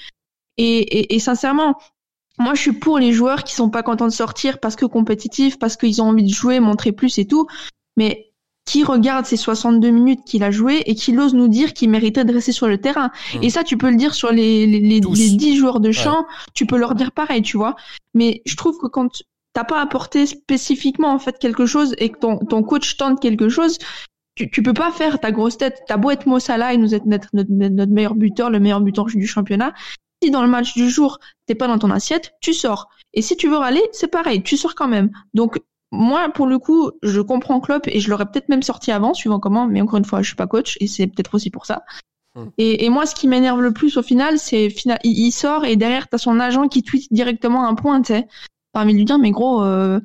Et, 0.57 0.79
et, 0.79 1.15
et, 1.15 1.19
sincèrement, 1.19 1.77
moi, 2.39 2.53
je 2.53 2.61
suis 2.61 2.71
pour 2.71 2.97
les 2.99 3.11
joueurs 3.11 3.43
qui 3.43 3.53
sont 3.53 3.69
pas 3.69 3.83
contents 3.83 4.07
de 4.07 4.13
sortir 4.13 4.59
parce 4.59 4.75
que 4.75 4.85
compétitifs, 4.85 5.59
parce 5.59 5.75
qu'ils 5.75 6.01
ont 6.01 6.05
envie 6.05 6.23
de 6.23 6.33
jouer, 6.33 6.59
montrer 6.59 6.93
plus 6.93 7.17
et 7.19 7.25
tout. 7.25 7.47
Mais 7.97 8.31
qui 8.65 8.83
regarde 8.83 9.25
ces 9.25 9.35
62 9.35 9.89
minutes 9.89 10.21
qu'il 10.25 10.43
a 10.43 10.51
joué 10.51 10.83
et 10.85 10.95
qui 10.95 11.17
ose 11.17 11.33
nous 11.33 11.47
dire 11.47 11.73
qu'il 11.73 11.89
méritait 11.89 12.23
de 12.23 12.33
rester 12.33 12.53
sur 12.53 12.67
le 12.67 12.77
terrain? 12.77 13.11
Mmh. 13.35 13.43
Et 13.43 13.49
ça, 13.49 13.63
tu 13.63 13.77
peux 13.77 13.89
le 13.89 13.97
dire 13.97 14.13
sur 14.13 14.31
les, 14.31 14.65
les, 14.67 14.79
les, 14.79 15.01
les 15.01 15.29
10 15.29 15.55
joueurs 15.57 15.79
de 15.81 15.91
champ, 15.91 16.19
ouais. 16.19 16.27
tu 16.53 16.65
peux 16.65 16.77
leur 16.77 16.95
dire 16.95 17.11
pareil, 17.11 17.41
tu 17.41 17.57
vois. 17.57 17.75
Mais 18.13 18.41
je 18.45 18.55
trouve 18.55 18.77
que 18.77 18.87
quand 18.87 19.21
t'as 19.53 19.65
pas 19.65 19.81
apporté 19.81 20.25
spécifiquement 20.25 21.11
en 21.11 21.19
fait 21.19 21.39
quelque 21.39 21.65
chose 21.65 21.93
et 21.97 22.09
que 22.09 22.19
ton, 22.19 22.37
ton 22.37 22.63
coach 22.63 22.95
tente 22.95 23.19
quelque 23.19 23.49
chose, 23.49 23.79
tu, 24.35 24.49
tu 24.49 24.63
peux 24.63 24.73
pas 24.73 24.91
faire 24.91 25.19
ta 25.19 25.31
grosse 25.31 25.57
tête. 25.57 25.81
T'as 25.87 25.97
beau 25.97 26.11
être 26.11 26.25
Mo 26.25 26.39
Salah 26.39 26.73
et 26.73 26.77
nous 26.77 26.95
être 26.95 27.05
notre, 27.05 27.27
notre, 27.33 27.51
notre 27.51 27.91
meilleur 27.91 28.15
buteur, 28.15 28.49
le 28.49 28.59
meilleur 28.59 28.79
buteur 28.79 29.05
du 29.05 29.27
championnat. 29.27 29.73
Si 30.21 30.31
dans 30.31 30.41
le 30.41 30.49
match 30.49 30.73
du 30.73 30.89
jour, 30.89 31.19
t'es 31.45 31.55
pas 31.55 31.67
dans 31.67 31.79
ton 31.79 31.91
assiette, 31.91 32.33
tu 32.41 32.53
sors. 32.53 32.89
Et 33.13 33.21
si 33.21 33.37
tu 33.37 33.47
veux 33.47 33.57
râler, 33.57 33.81
c'est 33.91 34.09
pareil, 34.09 34.43
tu 34.43 34.57
sors 34.57 34.75
quand 34.75 34.87
même. 34.87 35.11
Donc 35.33 35.59
moi, 35.91 36.29
pour 36.29 36.45
le 36.45 36.59
coup, 36.59 36.91
je 37.01 37.21
comprends 37.21 37.59
Klopp 37.59 37.87
et 37.87 37.99
je 37.99 38.09
l'aurais 38.09 38.25
peut-être 38.25 38.49
même 38.49 38.61
sorti 38.61 38.91
avant, 38.91 39.13
suivant 39.13 39.39
comment, 39.39 39.67
mais 39.67 39.81
encore 39.81 39.97
une 39.97 40.05
fois, 40.05 40.21
je 40.21 40.27
suis 40.27 40.35
pas 40.35 40.47
coach 40.47 40.77
et 40.79 40.87
c'est 40.87 41.07
peut-être 41.07 41.33
aussi 41.33 41.49
pour 41.49 41.65
ça. 41.65 41.83
Mmh. 42.35 42.43
Et, 42.57 42.85
et, 42.85 42.89
moi, 42.89 43.05
ce 43.05 43.15
qui 43.15 43.27
m'énerve 43.27 43.61
le 43.61 43.73
plus 43.73 43.97
au 43.97 44.03
final, 44.03 44.37
c'est 44.37 44.69
final, 44.69 44.99
il, 45.03 45.17
il, 45.17 45.31
sort 45.31 45.65
et 45.65 45.75
derrière, 45.75 46.07
t'as 46.07 46.19
son 46.19 46.39
agent 46.39 46.67
qui 46.67 46.83
tweet 46.83 47.11
directement 47.11 47.67
un 47.67 47.73
point, 47.73 48.01
tu 48.01 48.13
sais. 48.13 48.27
Parmi 48.71 48.93
lui 48.93 49.03
dire, 49.03 49.17
mais 49.17 49.31
gros, 49.31 49.63
euh, 49.63 49.99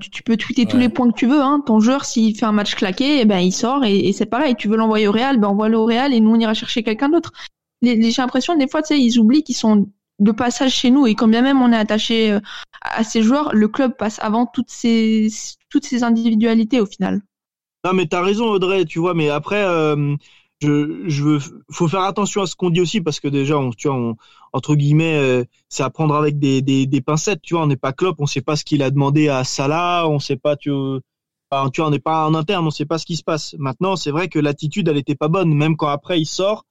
tu, 0.00 0.10
tu, 0.10 0.22
peux 0.24 0.36
tweeter 0.36 0.62
ouais. 0.62 0.68
tous 0.68 0.78
les 0.78 0.88
points 0.88 1.08
que 1.10 1.16
tu 1.16 1.26
veux, 1.26 1.40
hein. 1.40 1.62
Ton 1.64 1.78
joueur, 1.78 2.04
s'il 2.04 2.36
fait 2.36 2.46
un 2.46 2.52
match 2.52 2.74
claqué, 2.74 3.20
eh 3.20 3.24
ben, 3.24 3.38
il 3.38 3.52
sort 3.52 3.84
et, 3.84 4.08
et 4.08 4.12
c'est 4.12 4.26
pareil. 4.26 4.56
Tu 4.56 4.66
veux 4.66 4.76
l'envoyer 4.76 5.06
au 5.06 5.12
Real, 5.12 5.38
ben, 5.38 5.46
envoie-le 5.48 5.78
au 5.78 5.84
Real 5.84 6.12
et 6.12 6.18
nous, 6.18 6.34
on 6.34 6.40
ira 6.40 6.54
chercher 6.54 6.82
quelqu'un 6.82 7.08
d'autre. 7.08 7.32
J'ai 7.82 8.10
l'impression, 8.18 8.56
des 8.56 8.68
fois, 8.68 8.82
tu 8.82 8.88
sais, 8.88 9.00
ils 9.00 9.18
oublient 9.18 9.44
qu'ils 9.44 9.56
sont 9.56 9.88
de 10.18 10.32
passage 10.32 10.72
chez 10.72 10.90
nous 10.90 11.06
et 11.06 11.14
quand 11.14 11.28
bien 11.28 11.42
même 11.42 11.62
on 11.62 11.72
est 11.72 11.76
attaché 11.76 12.32
euh, 12.32 12.40
à 12.80 13.04
ces 13.04 13.22
joueurs, 13.22 13.54
le 13.54 13.68
club 13.68 13.96
passe 13.96 14.18
avant 14.20 14.46
toutes 14.46 14.70
ces 14.70 15.28
toutes 15.70 15.84
ces 15.84 16.02
individualités 16.02 16.80
au 16.80 16.86
final. 16.86 17.22
Non 17.84 17.92
mais 17.92 18.06
t'as 18.06 18.22
raison 18.22 18.46
Audrey, 18.46 18.84
tu 18.84 18.98
vois, 18.98 19.14
mais 19.14 19.30
après 19.30 19.62
euh, 19.64 20.16
je 20.60 21.04
je 21.06 21.22
veux 21.22 21.38
faut 21.70 21.86
faire 21.86 22.02
attention 22.02 22.42
à 22.42 22.46
ce 22.46 22.56
qu'on 22.56 22.70
dit 22.70 22.80
aussi 22.80 23.00
parce 23.00 23.20
que 23.20 23.28
déjà 23.28 23.54
tu 23.76 23.88
vois 23.88 24.14
entre 24.52 24.74
guillemets 24.74 25.16
euh, 25.16 25.44
c'est 25.68 25.84
à 25.84 25.90
prendre 25.90 26.16
avec 26.16 26.38
des, 26.38 26.62
des, 26.62 27.00
pincettes, 27.00 27.42
tu 27.42 27.54
vois, 27.54 27.62
on 27.62 27.66
n'est 27.68 27.76
pas 27.76 27.92
club, 27.92 28.16
on 28.18 28.26
sait 28.26 28.40
pas 28.40 28.56
ce 28.56 28.64
qu'il 28.64 28.82
a 28.82 28.90
demandé 28.90 29.28
à 29.28 29.44
Salah, 29.44 30.08
on 30.08 30.18
sait 30.18 30.36
pas 30.36 30.56
tu 30.56 30.70
tu 30.70 31.80
vois 31.80 31.86
on 31.86 31.90
n'est 31.90 31.98
pas 32.00 32.26
en 32.26 32.34
interne, 32.34 32.66
on 32.66 32.70
sait 32.70 32.86
pas 32.86 32.98
ce 32.98 33.06
qui 33.06 33.16
se 33.16 33.22
passe. 33.22 33.54
Maintenant, 33.58 33.96
c'est 33.96 34.10
vrai 34.10 34.28
que 34.28 34.38
l'attitude 34.38 34.88
elle 34.88 34.96
était 34.98 35.14
pas 35.14 35.28
bonne 35.28 35.54
même 35.54 35.76
quand 35.76 35.88
après 35.88 36.20
il 36.20 36.26
sort 36.26 36.66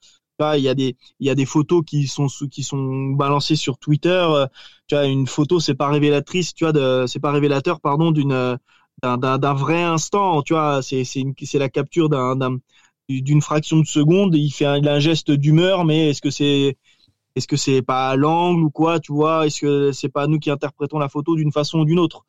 il 0.57 0.63
y 0.63 0.69
a 0.69 0.75
des 0.75 0.95
il 1.19 1.27
y 1.27 1.29
a 1.29 1.35
des 1.35 1.45
photos 1.45 1.83
qui 1.85 2.07
sont 2.07 2.27
qui 2.51 2.63
sont 2.63 3.07
balancées 3.11 3.55
sur 3.55 3.77
Twitter. 3.77 4.25
Tu 4.87 4.95
vois, 4.95 5.05
une 5.05 5.27
photo 5.27 5.59
c'est 5.59 5.75
pas 5.75 5.89
révélatrice, 5.89 6.53
tu 6.53 6.65
vois, 6.69 7.07
c'est 7.07 7.19
pas 7.19 7.31
révélateur 7.31 7.79
pardon 7.81 8.11
d'une 8.11 8.57
d'un 9.03 9.53
vrai 9.53 9.81
instant. 9.83 10.41
Tu 10.43 10.53
vois, 10.53 10.81
c'est 10.81 11.03
c'est 11.05 11.59
la 11.59 11.69
capture 11.69 12.09
d'un 12.09 12.59
d'une 13.09 13.41
fraction 13.41 13.79
de 13.79 13.85
seconde. 13.87 14.35
Il 14.35 14.51
fait 14.51 14.65
un, 14.65 14.77
il 14.77 14.87
a 14.87 14.93
un 14.95 14.99
geste 14.99 15.31
d'humeur, 15.31 15.85
mais 15.85 16.09
est-ce 16.09 16.21
que 16.21 16.29
c'est 16.29 16.77
est-ce 17.35 17.47
que 17.47 17.57
c'est 17.57 17.81
pas 17.81 18.15
l'angle 18.15 18.63
ou 18.63 18.69
quoi, 18.71 18.99
tu 18.99 19.13
vois 19.13 19.45
Est-ce 19.47 19.61
que 19.61 19.91
c'est 19.91 20.09
pas 20.09 20.27
nous 20.27 20.39
qui 20.39 20.49
interprétons 20.51 20.99
la 20.99 21.09
photo 21.09 21.35
d'une 21.35 21.51
façon 21.51 21.79
ou 21.79 21.85
d'une 21.85 21.99
autre? 21.99 22.25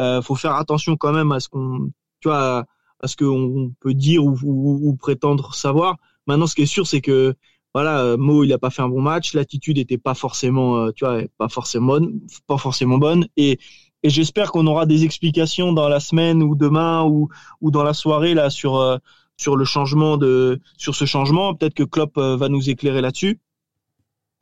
Euh, 0.00 0.22
Faut 0.22 0.34
faire 0.36 0.54
attention 0.56 0.96
quand 0.96 1.12
même 1.12 1.32
à 1.32 1.40
ce 1.40 1.48
qu'on, 1.48 1.90
tu 2.20 2.28
vois, 2.28 2.66
à 3.02 3.08
ce 3.08 3.16
qu'on 3.16 3.72
peut 3.80 3.94
dire 3.94 4.24
ou, 4.24 4.36
ou, 4.44 4.90
ou 4.90 4.96
prétendre 4.96 5.54
savoir. 5.54 5.96
Maintenant, 6.30 6.46
ce 6.46 6.54
qui 6.54 6.62
est 6.62 6.66
sûr, 6.66 6.86
c'est 6.86 7.00
que 7.00 7.34
voilà, 7.74 8.16
Mo, 8.16 8.44
il 8.44 8.52
a 8.52 8.58
pas 8.58 8.70
fait 8.70 8.82
un 8.82 8.88
bon 8.88 9.02
match, 9.02 9.34
l'attitude 9.34 9.78
était 9.78 9.98
pas 9.98 10.14
forcément, 10.14 10.76
euh, 10.76 10.92
tu 10.94 11.04
vois, 11.04 11.22
pas 11.38 11.48
forcément 11.48 11.86
bonne, 11.88 12.20
pas 12.46 12.56
forcément 12.56 12.98
bonne, 12.98 13.26
et, 13.36 13.58
et 14.04 14.10
j'espère 14.10 14.52
qu'on 14.52 14.66
aura 14.66 14.86
des 14.86 15.04
explications 15.04 15.72
dans 15.72 15.88
la 15.88 16.00
semaine 16.00 16.42
ou 16.42 16.54
demain 16.54 17.04
ou, 17.04 17.28
ou 17.60 17.70
dans 17.70 17.82
la 17.82 17.92
soirée 17.92 18.34
là 18.34 18.48
sur 18.48 18.76
euh, 18.76 18.96
sur 19.36 19.56
le 19.56 19.64
changement 19.64 20.16
de, 20.18 20.60
sur 20.76 20.94
ce 20.94 21.04
changement. 21.04 21.54
Peut-être 21.54 21.74
que 21.74 21.82
Klopp 21.82 22.16
euh, 22.16 22.36
va 22.36 22.48
nous 22.48 22.70
éclairer 22.70 23.00
là-dessus. 23.00 23.40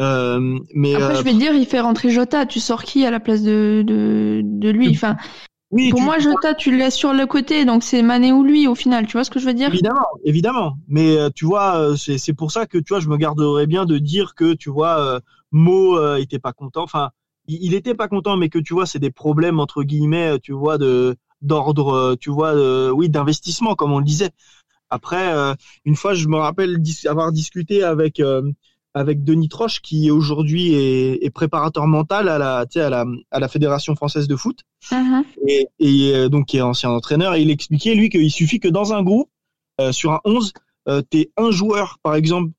Euh, 0.01 0.59
mais 0.75 0.95
après, 0.95 1.17
je 1.17 1.23
vais 1.23 1.35
dire, 1.35 1.55
il 1.55 1.67
fait 1.67 1.81
rentrer 1.81 2.11
Jota. 2.11 2.47
Tu 2.47 2.61
sors 2.61 2.83
qui 2.85 3.05
à 3.07 3.11
la 3.11 3.21
place 3.21 3.43
de 3.43 3.83
de, 3.87 4.43
de 4.45 4.69
lui? 4.71 4.89
Enfin, 4.91 5.17
oui, 5.71 5.91
pour 5.91 6.01
tu... 6.01 6.05
moi, 6.05 6.19
Jota, 6.19 6.55
tu 6.55 6.71
le 6.71 6.79
laisses 6.79 6.95
sur 6.95 7.13
le 7.13 7.27
côté, 7.27 7.65
donc 7.65 7.83
c'est 7.83 8.03
Mané 8.03 8.33
ou 8.33 8.43
lui 8.43 8.67
au 8.67 8.75
final. 8.75 9.07
Tu 9.07 9.13
vois 9.13 9.25
ce 9.25 9.31
que 9.31 9.39
je 9.39 9.45
veux 9.45 9.55
dire? 9.55 9.69
Évidemment, 9.69 10.07
évidemment. 10.25 10.79
Mais 10.89 11.17
euh, 11.17 11.29
tu 11.35 11.45
vois, 11.45 11.77
euh, 11.79 11.97
c'est 11.97 12.33
pour 12.33 12.53
ça 12.53 12.67
que 12.67 12.79
tu 12.79 12.95
vois, 12.95 13.01
je 13.01 13.09
me 13.09 13.17
garderais 13.17 13.67
bien 13.67 13.85
de 13.85 13.99
dire 13.99 14.35
que 14.35 14.55
tu 14.55 14.71
vois, 14.71 14.99
euh, 15.01 15.21
Mo 15.53 15.99
euh, 15.99 16.17
était 16.17 16.39
pas 16.39 16.55
content. 16.55 16.83
Enfin, 16.83 17.11
il, 17.47 17.59
il, 17.63 17.75
était 17.75 17.95
pas 17.95 18.09
content, 18.09 18.37
mais 18.37 18.49
que 18.49 18.59
tu 18.59 18.73
vois, 18.73 18.87
c'est 18.87 18.99
des 18.99 19.11
problèmes 19.11 19.61
entre 19.61 19.83
guillemets, 19.83 20.39
tu 20.41 20.53
vois, 20.53 20.79
de 20.79 21.17
d'ordre, 21.43 22.17
tu 22.19 22.31
vois, 22.31 22.55
oui, 22.93 23.09
d'investissement, 23.09 23.77
comme 23.77 23.93
on 23.93 23.99
le 23.99 24.05
disait. 24.05 24.31
Après, 24.91 25.33
une 25.85 25.95
fois, 25.95 26.15
je 26.15 26.27
me 26.27 26.37
rappelle 26.37 26.83
avoir 27.07 27.31
discuté 27.31 27.85
avec 27.85 28.21
avec 28.99 29.25
Denis 29.25 29.49
Troche 29.49 29.81
qui 29.81 30.11
aujourd'hui 30.11 30.75
est, 30.75 31.25
est, 31.25 31.31
préparateur 31.31 31.87
mental 31.87 32.29
à 32.29 32.39
la, 32.39 32.67
à 32.75 32.91
la, 32.91 33.05
à 33.31 33.39
la 33.41 33.49
Fédération 33.49 33.95
française 33.95 34.29
de 34.29 34.37
foot. 34.37 34.59
Uh 34.91 34.95
-huh. 34.95 35.25
et, 35.47 35.67
et, 35.79 36.15
euh, 36.15 36.29
donc 36.29 36.47
qui 36.47 36.57
est 36.59 36.63
ancien 36.73 36.91
entraîneur. 36.91 37.35
Et 37.35 37.43
il 37.43 37.51
expliquait 37.51 37.95
lui 37.95 38.09
qu'il 38.11 38.31
suffit 38.31 38.61
que 38.61 38.69
dans 38.79 38.93
un 38.93 39.03
groupe 39.03 39.31
euh, 39.81 39.93
sur 39.93 40.11
un 40.13 40.21
11 40.25 40.53
euh, 40.89 41.03
t'es 41.11 41.31
un 41.37 41.51
joueur 41.51 41.99
par 42.03 42.15
exemple 42.15 42.51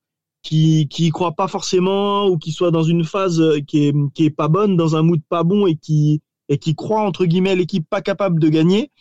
qui 0.43 0.87
qui 0.87 1.09
croit 1.09 1.33
pas 1.33 1.47
forcément 1.47 2.27
ou 2.27 2.37
qui 2.37 2.51
soit 2.51 2.71
dans 2.71 2.83
une 2.83 3.03
phase 3.03 3.41
euh, 3.41 3.59
qui 3.59 3.87
est 3.87 3.95
qui 4.13 4.25
est 4.25 4.29
pas 4.29 4.47
bonne 4.47 4.77
dans 4.77 4.95
un 4.95 5.01
mood 5.01 5.21
pas 5.27 5.43
bon 5.43 5.67
et 5.67 5.75
qui 5.75 6.21
et 6.47 6.57
qui 6.57 6.75
croit 6.75 7.01
entre 7.01 7.25
guillemets 7.25 7.55
l'équipe 7.55 7.87
pas 7.89 8.01
capable 8.01 8.39
de 8.39 8.49
gagner. 8.49 8.91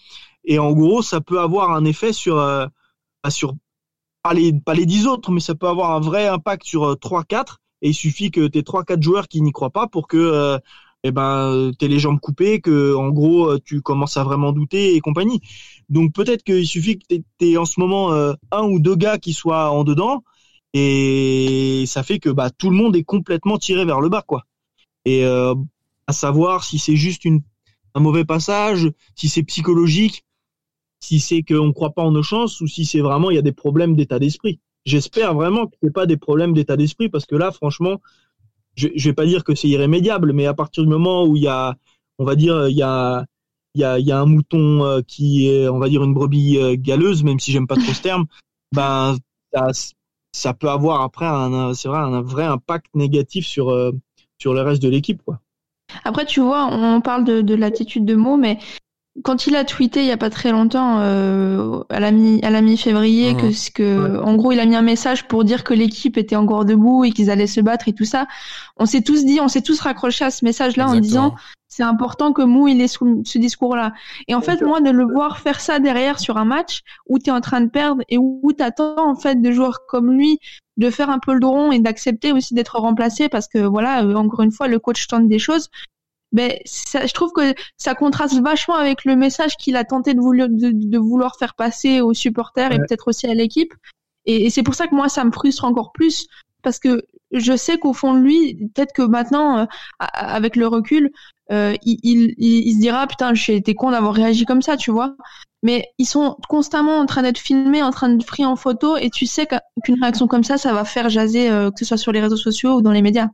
Et 0.44 0.59
en 0.59 0.72
gros 0.72 1.03
ça 1.03 1.20
peut 1.20 1.40
avoir 1.40 1.72
un 1.72 1.85
effet 1.85 2.12
sur 2.12 2.38
euh, 2.38 2.66
sur 3.29 3.55
pas 4.23 4.35
les, 4.35 4.53
pas 4.53 4.75
les 4.75 4.87
10 4.87 5.07
autres, 5.07 5.31
mais 5.31 5.41
ça 5.41 5.55
peut 5.55 5.69
avoir 5.69 5.93
un 5.93 6.01
vrai 6.01 6.27
impact 6.29 6.65
sur 6.65 6.85
euh, 6.85 6.95
3-4. 6.97 7.59
Et 7.83 7.91
il 7.91 7.95
suffit 7.95 8.31
que 8.31 8.47
tu 8.49 8.59
aies 8.59 8.63
3-4 8.63 9.03
joueurs 9.03 9.29
qui 9.29 9.41
n'y 9.41 9.53
croient 9.53 9.71
pas 9.71 9.87
pour 9.87 10.09
que 10.09 10.17
euh, 10.17 10.59
eh 11.05 11.13
ben, 11.13 11.71
tu 11.79 11.89
les 11.89 11.99
jambes 11.99 12.21
coupées, 12.21 12.61
que 12.61 12.95
en 12.95 13.11
gros 13.11 13.47
euh, 13.51 13.59
tu 13.65 13.83
commences 13.83 14.17
à 14.17 14.25
vraiment 14.25 14.53
douter 14.53 14.95
et 14.97 15.01
compagnie. 15.01 15.41
Donc 15.89 16.13
peut-être 16.13 16.43
qu'il 16.43 16.67
suffit 16.67 16.99
que 16.99 17.05
tu 17.09 17.25
aies 17.47 17.57
en 17.57 17.65
ce 17.65 17.81
moment 17.81 18.13
euh, 18.13 18.35
un 18.51 18.63
ou 18.65 18.81
deux 18.81 18.97
gars 18.97 19.19
qui 19.19 19.33
soient 19.33 19.71
en 19.71 19.85
dedans 19.85 20.25
et 20.75 21.85
ça 21.87 22.03
fait 22.03 22.19
que 22.19 22.29
bah, 22.31 22.51
tout 22.51 22.71
le 22.71 22.77
monde 22.77 22.97
est 22.97 23.05
complètement 23.05 23.59
tiré 23.59 23.85
vers 23.85 24.01
le 24.01 24.09
bas. 24.09 24.23
quoi. 24.23 24.45
Et 25.05 25.25
euh, 25.25 25.55
à 26.07 26.13
savoir 26.13 26.65
si 26.65 26.79
c'est 26.79 26.97
juste 26.97 27.25
une, 27.25 27.43
un 27.95 28.01
mauvais 28.01 28.25
passage, 28.25 28.91
si 29.15 29.29
c'est 29.29 29.43
psychologique, 29.45 30.25
si 31.01 31.21
c'est 31.21 31.43
qu'on 31.43 31.67
ne 31.67 31.73
croit 31.73 31.91
pas 31.91 32.03
en 32.03 32.11
nos 32.11 32.23
chances 32.23 32.61
ou 32.61 32.67
si 32.67 32.85
c'est 32.85 33.01
vraiment 33.01 33.31
il 33.31 33.37
y 33.37 33.39
a 33.39 33.43
des 33.43 33.53
problèmes 33.53 33.97
d'état 33.97 34.19
d'esprit. 34.19 34.61
J'espère 34.85 35.35
vraiment 35.35 35.67
que 35.67 35.75
c'est 35.83 35.93
pas 35.93 36.07
des 36.07 36.17
problèmes 36.17 36.55
d'état 36.55 36.77
d'esprit 36.77 37.09
parce 37.09 37.27
que 37.27 37.37
là, 37.37 37.51
franchement, 37.51 38.01
je, 38.75 38.89
je 38.95 39.09
vais 39.11 39.15
pas 39.15 39.27
dire 39.27 39.45
que 39.45 39.55
c'est 39.55 39.69
irrémédiable, 39.69 40.33
mais 40.33 40.47
à 40.47 40.55
partir 40.55 40.85
du 40.85 40.89
moment 40.89 41.25
où 41.25 41.37
il 41.37 41.43
y 41.43 41.49
a, 41.49 41.77
on 42.19 42.25
va 42.25 42.37
dire, 42.37 42.69
il 42.69 42.77
y 42.77 42.83
a, 42.83 43.27
y 43.75 43.83
a, 43.83 44.19
un 44.19 44.27
mouton 44.27 44.85
euh, 44.85 45.01
qui 45.07 45.49
est, 45.49 45.69
on 45.69 45.79
va 45.79 45.89
dire, 45.89 46.03
une 46.03 46.15
brebis 46.15 46.59
euh, 46.59 46.77
galeuse, 46.79 47.23
même 47.23 47.39
si 47.39 47.53
j'aime 47.53 47.67
pas 47.67 47.77
trop 47.77 47.93
ce 47.93 48.03
terme, 48.03 48.27
ben 48.73 49.17
ça, 50.33 50.55
peut 50.55 50.69
avoir 50.69 51.03
après 51.03 51.27
un, 51.27 51.73
vrai, 51.73 51.99
un 51.99 52.23
vrai 52.23 52.45
impact 52.45 52.87
négatif 52.95 53.47
sur 53.47 53.71
euh, 53.71 53.93
sur 54.39 54.55
le 54.55 54.63
reste 54.63 54.83
de 54.83 54.89
l'équipe. 54.89 55.23
Après, 56.05 56.27
tu 56.27 56.41
vois, 56.41 56.69
on 56.71 57.01
parle 57.01 57.25
de 57.25 57.55
l'attitude 57.55 58.05
de 58.05 58.15
mots, 58.15 58.37
mais 58.37 58.59
quand 59.25 59.47
il 59.47 59.57
a 59.57 59.65
tweeté 59.65 60.01
il 60.01 60.07
y 60.07 60.13
a 60.13 60.17
pas 60.17 60.31
très 60.31 60.53
longtemps 60.53 61.01
euh, 61.01 61.81
à 61.89 62.01
la 62.01 62.11
mi 62.11 62.41
à 62.43 62.51
la 62.51 62.61
mi-février 62.61 63.35
Mhm. 63.35 63.41
que 63.41 63.53
ce 63.53 63.71
que 63.71 64.21
en 64.21 64.35
gros 64.37 64.53
il 64.53 64.61
a 64.61 64.67
mis 64.67 64.77
un 64.77 64.83
message 64.83 65.27
pour 65.27 65.45
dire 65.45 65.65
que 65.65 65.75
l'équipe 65.75 66.17
était 66.17 66.37
encore 66.37 66.65
debout 66.65 67.05
et 67.05 67.11
qu'ils 67.11 67.31
allaient 67.31 67.47
se 67.47 67.61
battre 67.61 67.89
et 67.89 67.93
tout 67.93 68.05
ça. 68.05 68.27
On 68.77 68.87
s'est 68.87 69.03
tous 69.03 69.25
dit 69.25 69.41
on 69.41 69.49
s'est 69.49 69.63
tous 69.63 69.81
raccrochés 69.81 70.25
à 70.25 70.31
ce 70.31 70.45
message 70.45 70.77
là 70.77 70.89
en 70.89 70.97
disant 70.99 71.35
c'est 71.69 71.83
important 71.83 72.33
que 72.33 72.43
Mou 72.43 72.69
il 72.69 72.81
ait 72.81 72.89
ce, 72.89 73.39
discours 73.39 73.77
là 73.77 73.93
et 74.27 74.35
en 74.35 74.41
fait 74.41 74.63
moi 74.63 74.81
de 74.81 74.91
le 74.91 75.05
voir 75.05 75.39
faire 75.39 75.61
ça 75.61 75.79
derrière 75.79 76.19
sur 76.19 76.37
un 76.39 76.45
match 76.45 76.83
où 77.09 77.19
tu 77.19 77.29
es 77.29 77.33
en 77.33 77.41
train 77.41 77.61
de 77.61 77.69
perdre 77.69 78.03
et 78.09 78.19
où 78.19 78.53
t'attends 78.57 79.09
en 79.09 79.15
fait 79.15 79.41
de 79.41 79.51
joueurs 79.51 79.81
comme 79.87 80.13
lui 80.13 80.39
de 80.77 80.91
faire 80.91 81.11
un 81.11 81.19
peu 81.19 81.35
le 81.35 81.41
dos 81.41 81.51
rond 81.51 81.73
et 81.73 81.81
d'accepter 81.81 82.33
aussi 82.33 82.55
d'être 82.55 82.79
remplacé 82.79 83.29
parce 83.29 83.49
que 83.49 83.59
voilà 83.59 84.05
euh, 84.05 84.15
encore 84.15 84.43
une 84.43 84.53
fois 84.53 84.69
le 84.69 84.79
coach 84.79 85.07
tente 85.09 85.29
des 85.29 85.39
choses 85.39 85.69
ben 86.33 86.53
ça, 86.64 87.07
je 87.07 87.12
trouve 87.12 87.33
que 87.33 87.55
ça 87.77 87.95
contraste 87.95 88.41
vachement 88.43 88.75
avec 88.77 89.05
le 89.05 89.17
message 89.17 89.57
qu'il 89.57 89.77
a 89.77 89.85
tenté 89.85 90.14
de 90.14 90.21
vouloir, 90.21 90.49
de, 90.51 90.71
de 90.73 90.99
vouloir 90.99 91.37
faire 91.38 91.55
passer 91.55 92.01
aux 92.01 92.14
supporters 92.14 92.73
et 92.73 92.79
peut-être 92.87 93.09
aussi 93.09 93.27
à 93.27 93.35
l'équipe. 93.35 93.73
Et, 94.27 94.47
et 94.47 94.51
c'est 94.51 94.62
pour 94.62 94.75
ça 94.75 94.87
que 94.87 94.95
moi, 94.95 95.09
ça 95.09 95.25
me 95.25 95.33
frustre 95.33 95.64
encore 95.64 95.93
plus 95.93 96.27
parce 96.62 96.79
que 96.79 97.03
je 97.31 97.57
sais 97.57 97.79
qu'au 97.79 97.93
fond 97.93 98.14
de 98.14 98.21
lui, 98.21 98.57
peut-être 98.75 98.93
que 98.93 99.03
maintenant, 99.03 99.59
euh, 99.61 99.64
avec 99.99 100.57
le 100.57 100.67
recul, 100.67 101.11
euh, 101.51 101.75
il, 101.83 101.99
il, 102.03 102.35
il, 102.37 102.69
il 102.69 102.75
se 102.75 102.81
dira 102.81 103.07
putain, 103.07 103.33
j'ai 103.33 103.57
été 103.57 103.75
con 103.75 103.91
d'avoir 103.91 104.12
réagi 104.14 104.45
comme 104.45 104.61
ça, 104.62 104.77
tu 104.77 104.91
vois. 104.91 105.14
Mais 105.62 105.87
ils 105.99 106.07
sont 106.07 106.37
constamment 106.49 106.99
en 106.99 107.07
train 107.07 107.23
d'être 107.23 107.38
filmés, 107.38 107.83
en 107.83 107.91
train 107.91 108.11
de 108.11 108.23
pris 108.25 108.45
en 108.45 108.55
photo, 108.57 108.97
et 108.97 109.11
tu 109.11 109.27
sais 109.27 109.47
qu'un- 109.47 109.61
qu'une 109.85 110.01
réaction 110.01 110.27
comme 110.27 110.45
ça, 110.45 110.59
ça 110.59 110.73
va 110.73 110.85
faire 110.85 111.09
jaser, 111.09 111.51
euh, 111.51 111.71
que 111.71 111.79
ce 111.81 111.85
soit 111.87 111.97
sur 111.97 112.12
les 112.12 112.21
réseaux 112.21 112.37
sociaux 112.37 112.75
ou 112.77 112.83
dans 112.83 112.93
les 112.93 113.03
médias. 113.03 113.29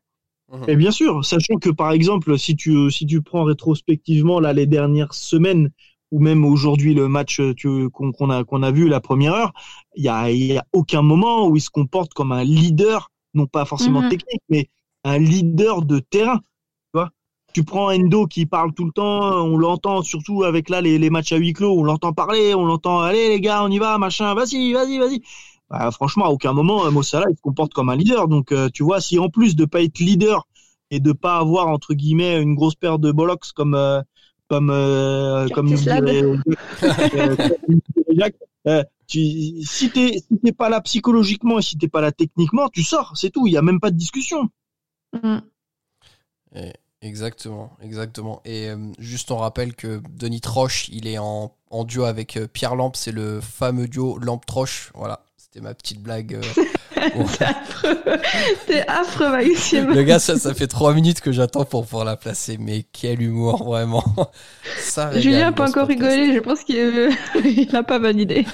Et 0.67 0.77
bien 0.77 0.91
sûr, 0.91 1.25
sachant 1.25 1.57
que 1.57 1.71
par 1.71 1.93
exemple, 1.93 2.39
si 2.39 2.57
tu 2.57 2.91
si 2.91 3.07
tu 3.07 3.21
prends 3.23 3.45
rétrospectivement 3.45 4.41
là 4.41 4.53
les 4.53 4.67
dernières 4.67 5.13
semaines 5.15 5.71
ou 6.11 6.21
même 6.21 6.45
aujourd'hui 6.45 6.95
le 6.95 7.09
match 7.09 7.41
euh, 7.41 7.55
tu- 7.55 7.91
qu'on 7.91 8.13
qu'on 8.13 8.31
a 8.31 8.45
qu'on 8.45 8.63
a 8.63 8.71
vu 8.71 8.89
la 8.89 9.01
première 9.01 9.35
heure, 9.35 9.53
il 9.97 10.05
y 10.05 10.09
a 10.09 10.31
il 10.31 10.47
y 10.47 10.57
a 10.57 10.65
aucun 10.73 11.03
moment 11.03 11.49
où 11.49 11.57
il 11.57 11.61
se 11.61 11.71
comporte 11.71 12.15
comme 12.15 12.33
un 12.33 12.45
leader, 12.45 13.11
non 13.35 13.47
pas 13.47 13.65
forcément 13.67 14.03
Mhm. 14.03 14.05
technique, 14.05 14.41
mais 14.49 14.69
un 15.05 15.19
leader 15.19 15.83
de 15.83 15.99
terrain. 15.99 16.39
Tu 16.39 16.99
vois, 17.01 17.11
tu 17.53 17.65
prends 17.65 17.91
Endo 17.93 18.27
qui 18.27 18.47
parle 18.47 18.73
tout 18.73 18.85
le 18.87 18.93
temps, 18.93 19.45
on 19.45 19.57
l'entend 19.59 20.03
surtout 20.03 20.45
avec 20.45 20.71
là 20.71 20.81
les, 20.81 20.99
les 20.99 21.11
matchs 21.11 21.33
à 21.33 21.37
huis 21.37 21.53
clos, 21.53 21.79
on 21.79 21.85
l'entend 21.85 22.13
parler, 22.15 22.55
on 22.55 22.65
l'entend 22.65 23.01
allez 23.01 23.29
les 23.29 23.41
gars, 23.41 23.63
on 23.65 23.71
y 23.71 23.79
va, 23.79 23.99
machin, 23.99 24.33
vas-y, 24.35 24.73
vas-y, 24.73 24.99
vas-y. 24.99 25.23
Bah, 25.71 25.91
franchement, 25.91 26.27
à 26.27 26.29
aucun 26.29 26.53
moment, 26.53 26.85
euh, 26.85 26.91
Mo 26.91 27.03
Salah, 27.03 27.27
il 27.31 27.37
se 27.37 27.41
comporte 27.41 27.73
comme 27.73 27.89
un 27.89 27.97
leader. 27.97 28.29
Donc, 28.29 28.53
euh, 28.53 28.69
tu 28.73 28.83
vois, 28.83 29.01
si 29.01 29.19
en 29.19 29.29
plus 29.29 29.57
de 29.57 29.65
pas 29.65 29.83
être 29.83 29.99
leader 29.99 30.47
et 30.91 31.01
de 31.01 31.13
pas 31.13 31.39
avoir 31.39 31.69
entre 31.69 31.95
guillemets 31.95 32.41
une 32.41 32.55
grosse 32.55 32.75
paire 32.75 32.99
de 32.99 33.11
bollocks 33.11 33.53
comme 33.55 33.75
euh, 33.75 34.03
comme 34.49 34.71
euh, 34.71 35.49
comme 35.49 35.75
tu, 39.07 39.65
si 39.65 39.91
t'es 39.91 40.19
si 40.19 40.39
t'es 40.43 40.53
pas 40.53 40.69
là 40.69 40.81
psychologiquement 40.81 41.59
et 41.59 41.63
si 41.63 41.77
t'es 41.77 41.89
pas 41.89 42.01
là 42.01 42.13
techniquement, 42.13 42.69
tu 42.69 42.83
sors, 42.83 43.13
c'est 43.17 43.31
tout. 43.31 43.47
Il 43.47 43.53
y 43.53 43.57
a 43.57 43.63
même 43.63 43.81
pas 43.81 43.91
de 43.91 43.97
discussion. 43.97 44.49
Mm. 45.13 45.39
Et- 46.57 46.73
exactement, 47.03 47.77
exactement. 47.83 48.41
Et 48.45 48.69
euh, 48.69 48.93
juste 48.99 49.31
on 49.31 49.37
rappelle 49.39 49.75
que 49.75 50.01
Denis 50.11 50.41
Troche, 50.41 50.89
il 50.89 51.07
est 51.07 51.19
en, 51.19 51.55
en 51.71 51.85
duo 51.85 52.05
avec 52.05 52.37
euh, 52.37 52.47
Pierre 52.47 52.77
Lampe, 52.77 52.97
c'est 52.97 53.13
le 53.13 53.41
fameux 53.41 53.89
duo 53.89 54.19
Lampe-Troche. 54.19 54.91
Voilà, 54.95 55.25
c'était 55.55 55.65
ma 55.65 55.75
petite 55.75 56.03
blague. 56.03 56.35
euh. 56.35 56.41
Bon. 57.17 57.27
C'est 57.27 57.45
affreux. 57.45 57.99
C'est 58.67 58.89
affreux, 58.89 59.31
Maxime. 59.31 59.91
Le 59.93 60.03
gars, 60.05 60.19
ça, 60.19 60.39
ça 60.39 60.55
fait 60.55 60.67
trois 60.67 60.95
minutes 60.95 61.21
que 61.21 61.33
j'attends 61.33 61.65
pour 61.65 61.85
pouvoir 61.85 62.05
la 62.05 62.17
placer, 62.17 62.57
mais 62.59 62.87
quel 62.93 63.21
humour, 63.21 63.63
vraiment. 63.65 64.05
Ça 64.79 65.13
Julien 65.21 65.49
a 65.49 65.51
dans 65.51 65.57
pas 65.57 65.69
encore 65.69 65.87
podcast. 65.87 66.13
rigolé, 66.17 66.35
je 66.35 66.39
pense 66.41 66.65
qu'il 66.65 67.69
n'a 67.73 67.83
pas 67.83 67.99
validé. 67.99 68.47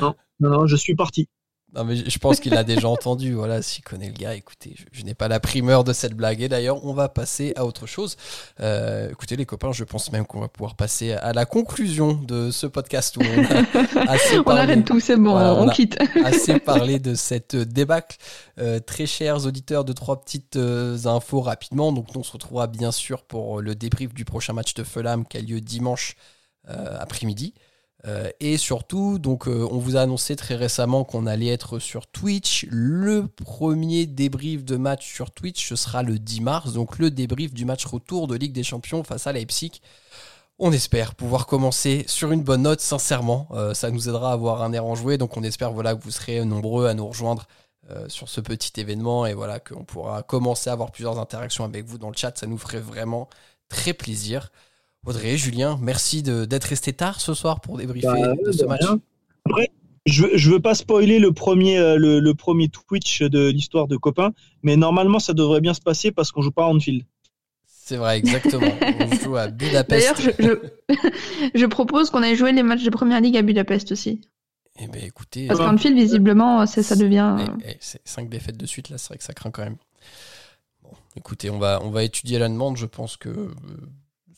Non, 0.00 0.14
non, 0.40 0.66
je 0.66 0.76
suis 0.76 0.94
parti. 0.94 1.28
Non, 1.74 1.84
mais 1.84 1.96
je 1.96 2.18
pense 2.18 2.40
qu'il 2.40 2.54
a 2.56 2.64
déjà 2.64 2.88
entendu. 2.88 3.34
Voilà, 3.34 3.60
s'il 3.60 3.82
connaît 3.84 4.06
le 4.06 4.14
gars, 4.14 4.34
écoutez, 4.34 4.74
je, 4.76 4.84
je 4.92 5.04
n'ai 5.04 5.14
pas 5.14 5.28
la 5.28 5.40
primeur 5.40 5.84
de 5.84 5.92
cette 5.92 6.14
blague. 6.14 6.40
Et 6.40 6.48
d'ailleurs, 6.48 6.84
on 6.84 6.94
va 6.94 7.08
passer 7.08 7.52
à 7.56 7.66
autre 7.66 7.86
chose. 7.86 8.16
Euh, 8.60 9.10
écoutez, 9.10 9.36
les 9.36 9.44
copains, 9.46 9.72
je 9.72 9.84
pense 9.84 10.12
même 10.12 10.26
qu'on 10.26 10.40
va 10.40 10.48
pouvoir 10.48 10.76
passer 10.76 11.12
à 11.12 11.32
la 11.32 11.44
conclusion 11.44 12.14
de 12.14 12.50
ce 12.50 12.66
podcast 12.66 13.16
où 13.16 13.20
on 13.20 13.44
a 13.44 14.10
assez 14.10 14.38
On 14.38 14.50
arrête 14.50 14.84
tout, 14.84 15.00
c'est 15.00 15.16
bon, 15.16 15.32
Voilà, 15.32 15.54
on, 15.54 15.68
on 15.68 15.70
quitte. 15.70 15.98
assez 16.24 16.58
parlé 16.60 16.98
de 16.98 17.14
cette 17.14 17.56
débâcle. 17.56 18.16
Euh, 18.58 18.78
très 18.80 19.06
chers 19.06 19.44
auditeurs, 19.44 19.84
de 19.84 19.92
trois 19.92 20.22
petites 20.22 20.56
euh, 20.56 20.96
infos 21.04 21.40
rapidement. 21.40 21.92
Donc, 21.92 22.14
on 22.16 22.22
se 22.22 22.32
retrouvera 22.32 22.68
bien 22.68 22.92
sûr 22.92 23.22
pour 23.22 23.60
le 23.60 23.74
débrief 23.74 24.14
du 24.14 24.24
prochain 24.24 24.52
match 24.52 24.72
de 24.74 24.84
Fulham 24.84 25.26
qui 25.26 25.36
a 25.36 25.40
lieu 25.40 25.60
dimanche 25.60 26.16
euh, 26.68 26.96
après-midi. 26.98 27.54
Euh, 28.04 28.30
et 28.40 28.56
surtout, 28.56 29.18
donc, 29.18 29.48
euh, 29.48 29.66
on 29.70 29.78
vous 29.78 29.96
a 29.96 30.02
annoncé 30.02 30.36
très 30.36 30.54
récemment 30.54 31.04
qu'on 31.04 31.26
allait 31.26 31.48
être 31.48 31.78
sur 31.78 32.06
Twitch. 32.06 32.66
Le 32.70 33.26
premier 33.26 34.06
débrief 34.06 34.64
de 34.64 34.76
match 34.76 35.12
sur 35.12 35.30
Twitch, 35.30 35.68
ce 35.68 35.76
sera 35.76 36.02
le 36.02 36.18
10 36.18 36.40
mars, 36.42 36.72
donc 36.72 36.98
le 36.98 37.10
débrief 37.10 37.52
du 37.52 37.64
match 37.64 37.84
retour 37.86 38.28
de 38.28 38.36
Ligue 38.36 38.52
des 38.52 38.62
Champions 38.62 39.02
face 39.02 39.26
à 39.26 39.32
Leipzig. 39.32 39.80
On 40.58 40.72
espère 40.72 41.14
pouvoir 41.14 41.46
commencer 41.46 42.04
sur 42.06 42.32
une 42.32 42.42
bonne 42.42 42.62
note, 42.62 42.80
sincèrement. 42.80 43.48
Euh, 43.52 43.74
ça 43.74 43.90
nous 43.90 44.08
aidera 44.08 44.30
à 44.30 44.34
avoir 44.34 44.62
un 44.62 44.72
air 44.72 44.84
enjoué, 44.86 45.18
donc 45.18 45.36
on 45.36 45.42
espère 45.42 45.72
voilà, 45.72 45.94
que 45.94 46.02
vous 46.02 46.10
serez 46.10 46.44
nombreux 46.44 46.86
à 46.86 46.94
nous 46.94 47.06
rejoindre 47.06 47.46
sur 48.08 48.28
ce 48.28 48.40
petit 48.40 48.80
événement 48.80 49.26
et 49.26 49.34
voilà 49.34 49.60
qu'on 49.60 49.84
pourra 49.84 50.24
commencer 50.24 50.68
à 50.68 50.72
avoir 50.72 50.90
plusieurs 50.90 51.20
interactions 51.20 51.62
avec 51.64 51.84
vous 51.84 51.98
dans 51.98 52.10
le 52.10 52.16
chat. 52.16 52.36
Ça 52.36 52.48
nous 52.48 52.58
ferait 52.58 52.80
vraiment 52.80 53.28
très 53.68 53.92
plaisir. 53.92 54.50
Audrey, 55.06 55.36
Julien, 55.36 55.78
merci 55.80 56.22
de- 56.22 56.44
d'être 56.44 56.64
resté 56.64 56.92
tard 56.92 57.20
ce 57.20 57.32
soir 57.34 57.60
pour 57.60 57.78
débriefer 57.78 58.06
Bah, 58.08 58.32
de 58.44 58.52
ce 58.52 58.64
match. 58.64 58.82
rien. 58.84 59.00
Après, 59.44 59.70
je, 60.04 60.22
veux- 60.24 60.36
je 60.36 60.50
veux 60.50 60.60
pas 60.60 60.74
spoiler 60.74 61.18
le 61.20 61.32
premier, 61.32 61.78
euh, 61.78 61.96
le, 61.96 62.18
le 62.20 62.34
premier 62.34 62.68
Twitch 62.68 63.22
de 63.22 63.48
l'histoire 63.50 63.86
de 63.86 63.96
copains, 63.96 64.32
mais 64.62 64.76
normalement 64.76 65.18
ça 65.20 65.32
devrait 65.32 65.60
bien 65.60 65.74
se 65.74 65.80
passer 65.80 66.10
parce 66.10 66.32
qu'on 66.32 66.42
joue 66.42 66.50
pas 66.50 66.64
à 66.64 66.68
Anfield. 66.68 67.04
C'est 67.66 67.96
vrai, 67.98 68.18
exactement. 68.18 68.66
on 69.00 69.14
joue 69.24 69.36
à 69.36 69.46
Budapest. 69.46 70.20
D'ailleurs, 70.20 70.34
je, 70.38 70.58
je, 70.92 70.98
je 71.54 71.66
propose 71.66 72.10
qu'on 72.10 72.22
aille 72.24 72.34
jouer 72.34 72.50
les 72.52 72.64
matchs 72.64 72.82
de 72.82 72.90
première 72.90 73.20
ligue 73.20 73.36
à 73.36 73.42
Budapest 73.42 73.92
aussi. 73.92 74.20
Eh 74.80 74.88
ben, 74.88 75.02
écoutez, 75.04 75.46
Parce 75.46 75.60
euh, 75.60 75.64
qu'Anfield, 75.64 75.96
visiblement, 75.96 76.66
ça, 76.66 76.82
ça 76.82 76.96
devient. 76.96 77.36
euh, 77.38 77.46
eh, 77.64 77.70
eh, 77.70 77.76
c'est 77.80 78.00
5 78.04 78.28
défaites 78.28 78.56
de 78.56 78.66
suite, 78.66 78.90
là, 78.90 78.98
c'est 78.98 79.08
vrai 79.08 79.18
que 79.18 79.24
ça 79.24 79.32
craint 79.32 79.50
quand 79.52 79.62
même. 79.62 79.76
Bon, 80.82 80.90
écoutez, 81.16 81.48
on 81.48 81.58
va, 81.58 81.80
on 81.82 81.90
va 81.90 82.02
étudier 82.02 82.38
la 82.40 82.48
demande, 82.48 82.76
je 82.76 82.86
pense 82.86 83.16
que. 83.16 83.48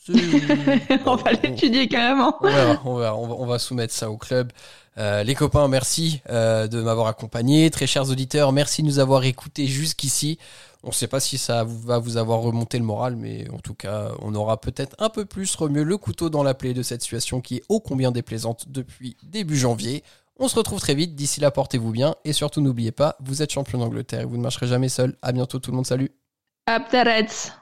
on 1.05 1.15
va 1.15 1.31
l'étudier 1.31 1.87
carrément. 1.87 2.35
On 2.41 2.77
on, 2.85 2.95
va, 2.95 3.15
on 3.15 3.45
va 3.45 3.59
soumettre 3.59 3.93
ça 3.93 4.09
au 4.09 4.17
club. 4.17 4.51
Euh, 4.97 5.23
les 5.23 5.35
copains, 5.35 5.67
merci 5.67 6.21
euh, 6.29 6.67
de 6.67 6.81
m'avoir 6.81 7.07
accompagné. 7.07 7.69
Très 7.69 7.87
chers 7.87 8.09
auditeurs, 8.09 8.51
merci 8.51 8.81
de 8.81 8.87
nous 8.87 8.99
avoir 8.99 9.23
écoutés 9.23 9.65
jusqu'ici. 9.65 10.37
On 10.83 10.89
ne 10.89 10.93
sait 10.93 11.07
pas 11.07 11.19
si 11.19 11.37
ça 11.37 11.63
va 11.65 11.99
vous 11.99 12.17
avoir 12.17 12.39
remonté 12.39 12.77
le 12.77 12.83
moral, 12.83 13.15
mais 13.15 13.49
en 13.51 13.59
tout 13.59 13.73
cas, 13.73 14.11
on 14.21 14.33
aura 14.35 14.59
peut-être 14.59 14.95
un 14.99 15.09
peu 15.09 15.25
plus 15.25 15.53
remué 15.55 15.83
le 15.83 15.97
couteau 15.97 16.29
dans 16.29 16.43
la 16.43 16.53
plaie 16.53 16.73
de 16.73 16.83
cette 16.83 17.01
situation 17.01 17.41
qui 17.41 17.57
est 17.57 17.63
ô 17.69 17.79
combien 17.79 18.11
déplaisante 18.11 18.65
depuis 18.69 19.15
début 19.23 19.57
janvier. 19.57 20.03
On 20.37 20.47
se 20.47 20.55
retrouve 20.55 20.79
très 20.79 20.95
vite. 20.95 21.15
D'ici 21.15 21.41
là, 21.41 21.51
portez-vous 21.51 21.91
bien. 21.91 22.15
Et 22.23 22.31
surtout, 22.31 22.61
n'oubliez 22.61 22.93
pas, 22.93 23.17
vous 23.19 23.41
êtes 23.41 23.51
champion 23.51 23.77
d'Angleterre 23.77 24.21
et 24.21 24.25
vous 24.25 24.37
ne 24.37 24.41
marcherez 24.41 24.67
jamais 24.67 24.89
seul. 24.89 25.15
À 25.21 25.33
bientôt 25.33 25.59
tout 25.59 25.71
le 25.71 25.75
monde. 25.75 25.85
Salut. 25.87 26.11
Up 26.69 26.83
the 26.89 27.05
Reds. 27.05 27.58